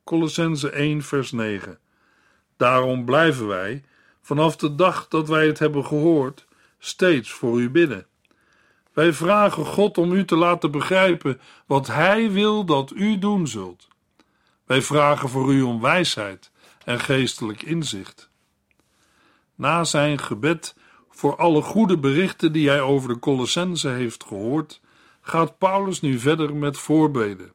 Colossense 0.03 0.69
1 0.69 1.03
vers 1.03 1.32
9 1.32 1.80
Daarom 2.58 3.06
blijven 3.06 3.47
wij, 3.47 3.84
vanaf 4.21 4.56
de 4.56 4.75
dag 4.75 5.08
dat 5.08 5.27
wij 5.27 5.47
het 5.47 5.60
hebben 5.60 5.86
gehoord, 5.86 6.45
steeds 6.80 7.32
voor 7.32 7.60
u 7.60 7.69
bidden. 7.69 8.06
Wij 8.93 9.13
vragen 9.13 9.65
God 9.65 9.97
om 9.97 10.12
u 10.12 10.25
te 10.25 10.36
laten 10.36 10.71
begrijpen 10.71 11.39
wat 11.65 11.88
Hij 11.88 12.32
wil 12.32 12.65
dat 12.65 12.91
u 12.95 13.19
doen 13.19 13.47
zult. 13.47 13.88
Wij 14.65 14.82
vragen 14.82 15.30
voor 15.30 15.53
u 15.53 15.62
om 15.62 15.82
wijsheid 15.82 16.51
en 16.88 17.00
geestelijk 17.00 17.62
inzicht. 17.62 18.30
Na 19.56 19.84
zijn 19.84 20.19
gebed 20.19 20.76
voor 21.10 21.36
alle 21.36 21.62
goede 21.62 21.97
berichten 21.97 22.52
die 22.52 22.69
hij 22.69 22.82
over 22.82 23.10
de 23.10 23.19
Colossense 23.19 23.88
heeft 23.88 24.23
gehoord, 24.23 24.82
gaat 25.21 25.58
Paulus 25.58 26.02
nu 26.02 26.19
verder 26.19 26.56
met 26.56 26.78
voorbeden. 26.78 27.54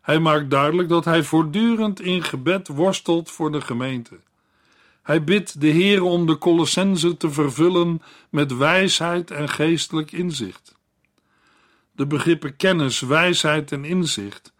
Hij 0.00 0.18
maakt 0.18 0.50
duidelijk 0.50 0.88
dat 0.88 1.04
hij 1.04 1.22
voortdurend 1.22 2.00
in 2.00 2.22
gebed 2.22 2.68
worstelt 2.68 3.30
voor 3.30 3.52
de 3.52 3.60
gemeente. 3.60 4.20
Hij 5.02 5.24
bidt 5.24 5.60
de 5.60 5.68
Heer 5.68 6.02
om 6.02 6.26
de 6.26 6.38
Colossense 6.38 7.16
te 7.16 7.30
vervullen 7.30 8.02
met 8.30 8.56
wijsheid 8.56 9.30
en 9.30 9.48
geestelijk 9.48 10.12
inzicht. 10.12 10.76
De 11.92 12.06
begrippen 12.06 12.56
kennis, 12.56 13.00
wijsheid 13.00 13.72
en 13.72 13.84
inzicht 13.84 14.54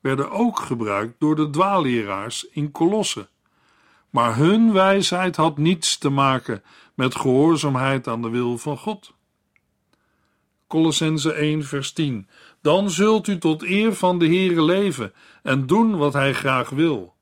werden 0.00 0.30
ook 0.30 0.58
gebruikt 0.58 1.14
door 1.18 1.36
de 1.36 1.50
dwaalleraars 1.50 2.48
in 2.48 2.70
Kolosse. 2.70 3.30
Maar 4.12 4.36
hun 4.36 4.72
wijsheid 4.72 5.36
had 5.36 5.58
niets 5.58 5.98
te 5.98 6.08
maken 6.08 6.62
met 6.94 7.14
gehoorzaamheid 7.14 8.08
aan 8.08 8.22
de 8.22 8.28
wil 8.28 8.58
van 8.58 8.78
God. 8.78 9.12
Colossense 10.66 11.32
1 11.32 11.64
vers 11.64 11.92
10 11.92 12.28
Dan 12.60 12.90
zult 12.90 13.28
u 13.28 13.38
tot 13.38 13.62
eer 13.62 13.94
van 13.94 14.18
de 14.18 14.26
Heere 14.26 14.62
leven 14.62 15.12
en 15.42 15.66
doen 15.66 15.96
wat 15.96 16.12
hij 16.12 16.32
graag 16.34 16.70
wil. 16.70 17.14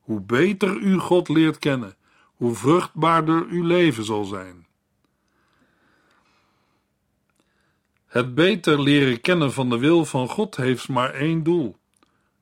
Hoe 0.00 0.20
beter 0.20 0.76
u 0.76 0.98
God 0.98 1.28
leert 1.28 1.58
kennen, 1.58 1.96
hoe 2.24 2.54
vruchtbaarder 2.54 3.46
uw 3.48 3.64
leven 3.64 4.04
zal 4.04 4.24
zijn. 4.24 4.66
Het 8.06 8.34
beter 8.34 8.82
leren 8.82 9.20
kennen 9.20 9.52
van 9.52 9.70
de 9.70 9.78
wil 9.78 10.04
van 10.04 10.28
God 10.28 10.56
heeft 10.56 10.88
maar 10.88 11.14
één 11.14 11.42
doel: 11.42 11.76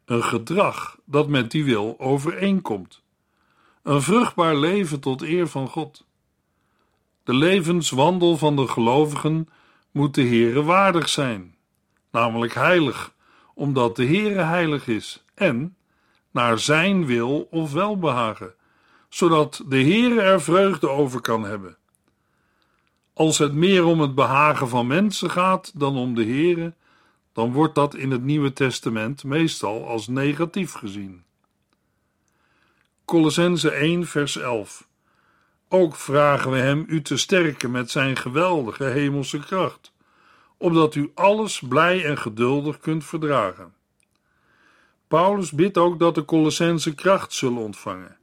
een 0.05 0.25
gedrag 0.25 0.99
dat 1.05 1.29
met 1.29 1.51
die 1.51 1.65
wil 1.65 1.95
overeenkomt. 1.99 3.03
Een 3.83 4.03
vruchtbaar 4.03 4.57
leven 4.57 5.01
tot 5.01 5.23
eer 5.23 5.49
van 5.49 5.69
God. 5.69 6.07
De 7.25 7.35
levenswandel 7.35 8.37
van 8.37 8.57
de 8.57 8.69
gelovigen 8.69 9.49
moet 9.91 10.15
de 10.15 10.23
Heere 10.23 10.63
waardig 10.63 11.09
zijn, 11.09 11.55
namelijk 12.11 12.55
heilig, 12.55 13.15
omdat 13.55 13.97
de 13.97 14.07
Heere 14.07 14.43
heilig 14.43 14.89
is, 14.89 15.25
en 15.35 15.77
naar 16.31 16.59
zijn 16.59 17.07
wil 17.07 17.49
of 17.51 17.73
welbehagen, 17.73 18.55
zodat 19.09 19.63
de 19.67 19.83
Heere 19.83 20.21
er 20.21 20.43
vreugde 20.43 20.89
over 20.89 21.21
kan 21.21 21.45
hebben. 21.45 21.77
Als 23.13 23.39
het 23.39 23.53
meer 23.53 23.85
om 23.85 24.01
het 24.01 24.15
behagen 24.15 24.69
van 24.69 24.87
mensen 24.87 25.31
gaat 25.31 25.79
dan 25.79 25.97
om 25.97 26.15
de 26.15 26.25
Heere, 26.25 26.75
dan 27.33 27.53
wordt 27.53 27.75
dat 27.75 27.95
in 27.95 28.11
het 28.11 28.23
Nieuwe 28.23 28.53
Testament 28.53 29.25
meestal 29.25 29.87
als 29.89 30.09
negatief 30.09 30.73
gezien. 30.73 31.25
Colossense 33.11 33.71
1 33.71 34.07
vers 34.07 34.37
11 34.37 34.89
Ook 35.69 35.97
vragen 35.97 36.51
we 36.51 36.57
hem 36.57 36.85
u 36.89 37.03
te 37.03 37.17
sterken 37.17 37.71
met 37.71 37.91
zijn 37.91 38.17
geweldige 38.17 38.85
hemelse 38.85 39.39
kracht, 39.39 39.93
opdat 40.57 40.95
u 40.95 41.11
alles 41.15 41.63
blij 41.69 42.05
en 42.05 42.19
geduldig 42.19 42.79
kunt 42.79 43.05
verdragen. 43.05 43.75
Paulus 45.09 45.53
bidt 45.53 45.79
ook 45.79 45.99
dat 45.99 46.15
de 46.15 46.25
Colossense 46.25 46.95
kracht 46.95 47.33
zullen 47.33 47.63
ontvangen. 47.63 48.17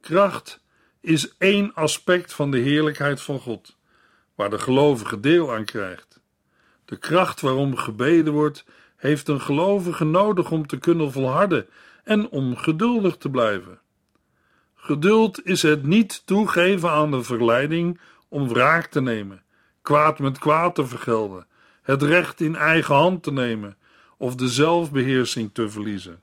Kracht 0.00 0.60
is 1.00 1.36
één 1.38 1.74
aspect 1.74 2.32
van 2.32 2.50
de 2.50 2.58
heerlijkheid 2.58 3.20
van 3.20 3.40
God 3.40 3.76
waar 4.34 4.50
de 4.50 4.58
gelovige 4.58 5.20
deel 5.20 5.54
aan 5.54 5.64
krijgt. 5.64 6.20
De 6.84 6.96
kracht 6.96 7.40
waarom 7.40 7.76
gebeden 7.76 8.32
wordt, 8.32 8.64
heeft 8.96 9.28
een 9.28 9.40
gelovige 9.40 10.04
nodig 10.04 10.50
om 10.50 10.66
te 10.66 10.78
kunnen 10.78 11.12
volharden 11.12 11.68
en 12.04 12.28
om 12.28 12.56
geduldig 12.56 13.16
te 13.16 13.30
blijven. 13.30 13.80
Geduld 14.82 15.46
is 15.46 15.62
het 15.62 15.82
niet 15.82 16.22
toegeven 16.24 16.90
aan 16.90 17.10
de 17.10 17.22
verleiding 17.22 18.00
om 18.28 18.48
wraak 18.48 18.86
te 18.86 19.00
nemen, 19.00 19.42
kwaad 19.82 20.18
met 20.18 20.38
kwaad 20.38 20.74
te 20.74 20.86
vergelden, 20.86 21.46
het 21.82 22.02
recht 22.02 22.40
in 22.40 22.56
eigen 22.56 22.94
hand 22.94 23.22
te 23.22 23.32
nemen 23.32 23.76
of 24.16 24.34
de 24.34 24.48
zelfbeheersing 24.48 25.50
te 25.52 25.68
verliezen. 25.68 26.20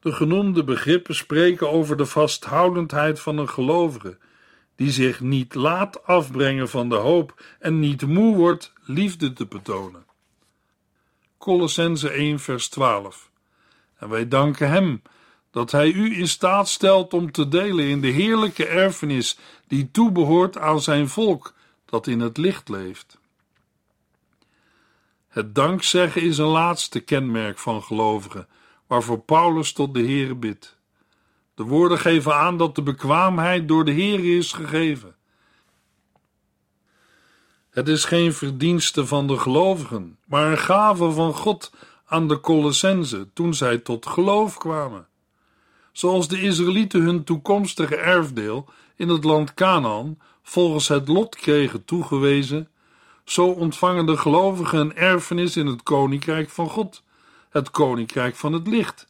De 0.00 0.12
genoemde 0.12 0.64
begrippen 0.64 1.14
spreken 1.14 1.70
over 1.70 1.96
de 1.96 2.06
vasthoudendheid 2.06 3.20
van 3.20 3.38
een 3.38 3.48
gelovige 3.48 4.18
die 4.76 4.90
zich 4.90 5.20
niet 5.20 5.54
laat 5.54 6.06
afbrengen 6.06 6.68
van 6.68 6.88
de 6.88 6.94
hoop 6.94 7.42
en 7.58 7.78
niet 7.78 8.06
moe 8.06 8.36
wordt 8.36 8.72
liefde 8.84 9.32
te 9.32 9.46
betonen. 9.46 10.04
Colossense 11.38 12.10
1 12.10 12.40
vers 12.40 12.68
12 12.68 13.30
En 13.98 14.08
wij 14.08 14.28
danken 14.28 14.68
hem 14.70 15.02
dat 15.54 15.70
hij 15.70 15.92
u 15.92 16.18
in 16.18 16.28
staat 16.28 16.68
stelt 16.68 17.12
om 17.14 17.32
te 17.32 17.48
delen 17.48 17.84
in 17.84 18.00
de 18.00 18.08
heerlijke 18.08 18.66
erfenis 18.66 19.38
die 19.66 19.90
toebehoort 19.90 20.58
aan 20.58 20.80
zijn 20.80 21.08
volk 21.08 21.54
dat 21.84 22.06
in 22.06 22.20
het 22.20 22.36
licht 22.36 22.68
leeft. 22.68 23.18
Het 25.28 25.54
dankzeggen 25.54 26.22
is 26.22 26.38
een 26.38 26.46
laatste 26.46 27.00
kenmerk 27.00 27.58
van 27.58 27.82
gelovigen, 27.82 28.48
waarvoor 28.86 29.18
Paulus 29.18 29.72
tot 29.72 29.94
de 29.94 30.00
Heere 30.00 30.34
bidt. 30.34 30.76
De 31.54 31.62
woorden 31.62 31.98
geven 31.98 32.34
aan 32.34 32.56
dat 32.56 32.74
de 32.74 32.82
bekwaamheid 32.82 33.68
door 33.68 33.84
de 33.84 33.92
Heer 33.92 34.36
is 34.36 34.52
gegeven. 34.52 35.16
Het 37.70 37.88
is 37.88 38.04
geen 38.04 38.32
verdienste 38.32 39.06
van 39.06 39.26
de 39.26 39.38
gelovigen, 39.38 40.18
maar 40.24 40.50
een 40.50 40.58
gave 40.58 41.10
van 41.10 41.34
God 41.34 41.72
aan 42.04 42.28
de 42.28 42.40
Colossense 42.40 43.28
toen 43.32 43.54
zij 43.54 43.78
tot 43.78 44.06
geloof 44.06 44.58
kwamen. 44.58 45.08
Zoals 45.94 46.28
de 46.28 46.40
Israëlieten 46.40 47.02
hun 47.02 47.24
toekomstige 47.24 47.96
erfdeel 47.96 48.68
in 48.96 49.08
het 49.08 49.24
land 49.24 49.54
Canaan 49.54 50.18
volgens 50.42 50.88
het 50.88 51.08
lot 51.08 51.36
kregen 51.36 51.84
toegewezen, 51.84 52.68
zo 53.24 53.46
ontvangen 53.46 54.06
de 54.06 54.16
gelovigen 54.16 54.78
een 54.78 54.94
erfenis 54.94 55.56
in 55.56 55.66
het 55.66 55.82
koninkrijk 55.82 56.50
van 56.50 56.68
God, 56.68 57.02
het 57.50 57.70
koninkrijk 57.70 58.36
van 58.36 58.52
het 58.52 58.66
licht. 58.66 59.06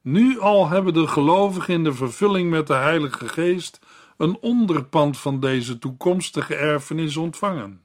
Nu 0.00 0.40
al 0.40 0.68
hebben 0.68 0.94
de 0.94 1.06
gelovigen 1.06 1.74
in 1.74 1.84
de 1.84 1.94
vervulling 1.94 2.50
met 2.50 2.66
de 2.66 2.74
Heilige 2.74 3.28
Geest 3.28 3.78
een 4.16 4.38
onderpand 4.40 5.18
van 5.18 5.40
deze 5.40 5.78
toekomstige 5.78 6.54
erfenis 6.54 7.16
ontvangen. 7.16 7.80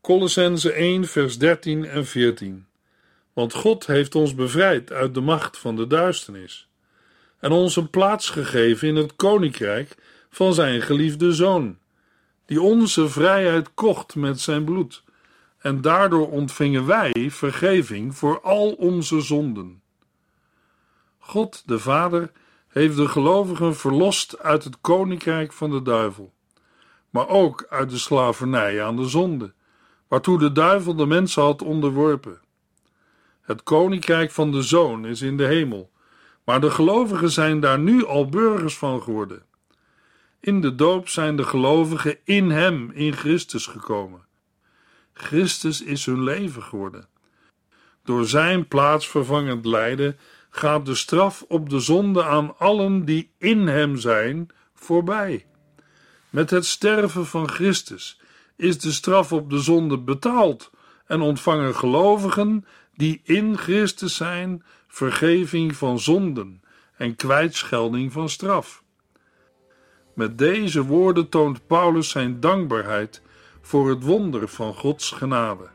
Colossense 0.00 0.72
1, 0.72 1.04
vers 1.04 1.38
13 1.38 1.84
en 1.84 2.06
14. 2.06 2.66
Want 3.32 3.54
God 3.54 3.86
heeft 3.86 4.14
ons 4.14 4.34
bevrijd 4.34 4.92
uit 4.92 5.14
de 5.14 5.20
macht 5.20 5.58
van 5.58 5.76
de 5.76 5.86
duisternis 5.86 6.70
en 7.42 7.50
ons 7.50 7.76
een 7.76 7.90
plaats 7.90 8.30
gegeven 8.30 8.88
in 8.88 8.96
het 8.96 9.16
koninkrijk 9.16 9.96
van 10.30 10.54
zijn 10.54 10.82
geliefde 10.82 11.32
zoon, 11.32 11.78
die 12.46 12.60
onze 12.60 13.08
vrijheid 13.08 13.74
kocht 13.74 14.14
met 14.14 14.40
zijn 14.40 14.64
bloed, 14.64 15.02
en 15.58 15.80
daardoor 15.80 16.30
ontvingen 16.30 16.86
wij 16.86 17.28
vergeving 17.30 18.16
voor 18.16 18.40
al 18.40 18.72
onze 18.72 19.20
zonden. 19.20 19.82
God 21.18 21.62
de 21.66 21.78
Vader 21.78 22.30
heeft 22.68 22.96
de 22.96 23.08
gelovigen 23.08 23.76
verlost 23.76 24.38
uit 24.38 24.64
het 24.64 24.80
koninkrijk 24.80 25.52
van 25.52 25.70
de 25.70 25.82
duivel, 25.82 26.32
maar 27.10 27.28
ook 27.28 27.66
uit 27.68 27.90
de 27.90 27.98
slavernij 27.98 28.82
aan 28.84 28.96
de 28.96 29.08
zonde, 29.08 29.52
waartoe 30.08 30.38
de 30.38 30.52
duivel 30.52 30.94
de 30.94 31.06
mensen 31.06 31.42
had 31.42 31.62
onderworpen. 31.62 32.40
Het 33.42 33.62
koninkrijk 33.62 34.30
van 34.30 34.52
de 34.52 34.62
zoon 34.62 35.06
is 35.06 35.22
in 35.22 35.36
de 35.36 35.46
hemel, 35.46 35.90
maar 36.44 36.60
de 36.60 36.70
gelovigen 36.70 37.30
zijn 37.30 37.60
daar 37.60 37.78
nu 37.78 38.06
al 38.06 38.28
burgers 38.28 38.76
van 38.76 39.02
geworden. 39.02 39.42
In 40.40 40.60
de 40.60 40.74
doop 40.74 41.08
zijn 41.08 41.36
de 41.36 41.44
gelovigen 41.44 42.18
in 42.24 42.50
Hem, 42.50 42.90
in 42.90 43.12
Christus 43.12 43.66
gekomen. 43.66 44.26
Christus 45.12 45.82
is 45.82 46.06
hun 46.06 46.22
leven 46.22 46.62
geworden. 46.62 47.08
Door 48.04 48.26
Zijn 48.26 48.68
plaatsvervangend 48.68 49.66
lijden 49.66 50.18
gaat 50.50 50.86
de 50.86 50.94
straf 50.94 51.44
op 51.48 51.70
de 51.70 51.80
zonde 51.80 52.24
aan 52.24 52.58
allen 52.58 53.04
die 53.04 53.32
in 53.38 53.66
Hem 53.66 53.96
zijn 53.96 54.48
voorbij. 54.74 55.46
Met 56.30 56.50
het 56.50 56.66
sterven 56.66 57.26
van 57.26 57.48
Christus 57.48 58.20
is 58.56 58.78
de 58.78 58.92
straf 58.92 59.32
op 59.32 59.50
de 59.50 59.58
zonde 59.58 59.98
betaald 59.98 60.70
en 61.06 61.20
ontvangen 61.20 61.74
gelovigen 61.74 62.64
die 62.96 63.20
in 63.24 63.58
Christus 63.58 64.16
zijn 64.16 64.64
vergeving 64.88 65.76
van 65.76 65.98
zonden 65.98 66.62
en 66.96 67.16
kwijtschelding 67.16 68.12
van 68.12 68.28
straf. 68.28 68.82
Met 70.14 70.38
deze 70.38 70.84
woorden 70.84 71.28
toont 71.28 71.66
Paulus 71.66 72.08
zijn 72.10 72.40
dankbaarheid 72.40 73.22
voor 73.60 73.88
het 73.88 74.02
wonder 74.02 74.48
van 74.48 74.74
Gods 74.74 75.10
genade. 75.10 75.68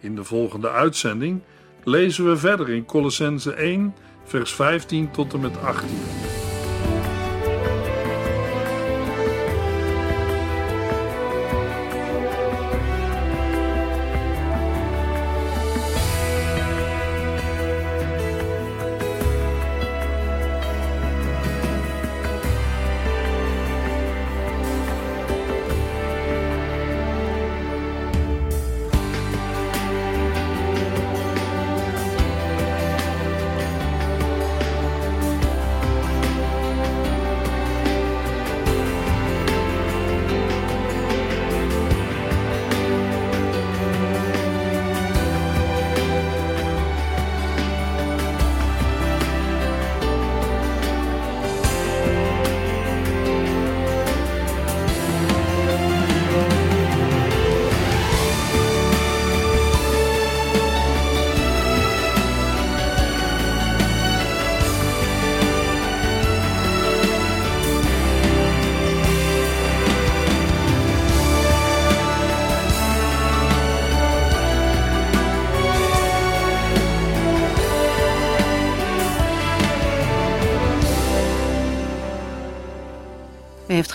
In 0.00 0.14
de 0.14 0.24
volgende 0.24 0.70
uitzending 0.70 1.42
lezen 1.84 2.28
we 2.28 2.36
verder 2.36 2.68
in 2.68 2.84
Colossense 2.84 3.52
1, 3.52 3.94
vers 4.24 4.52
15 4.52 5.10
tot 5.10 5.32
en 5.32 5.40
met 5.40 5.60
18. 5.60 6.27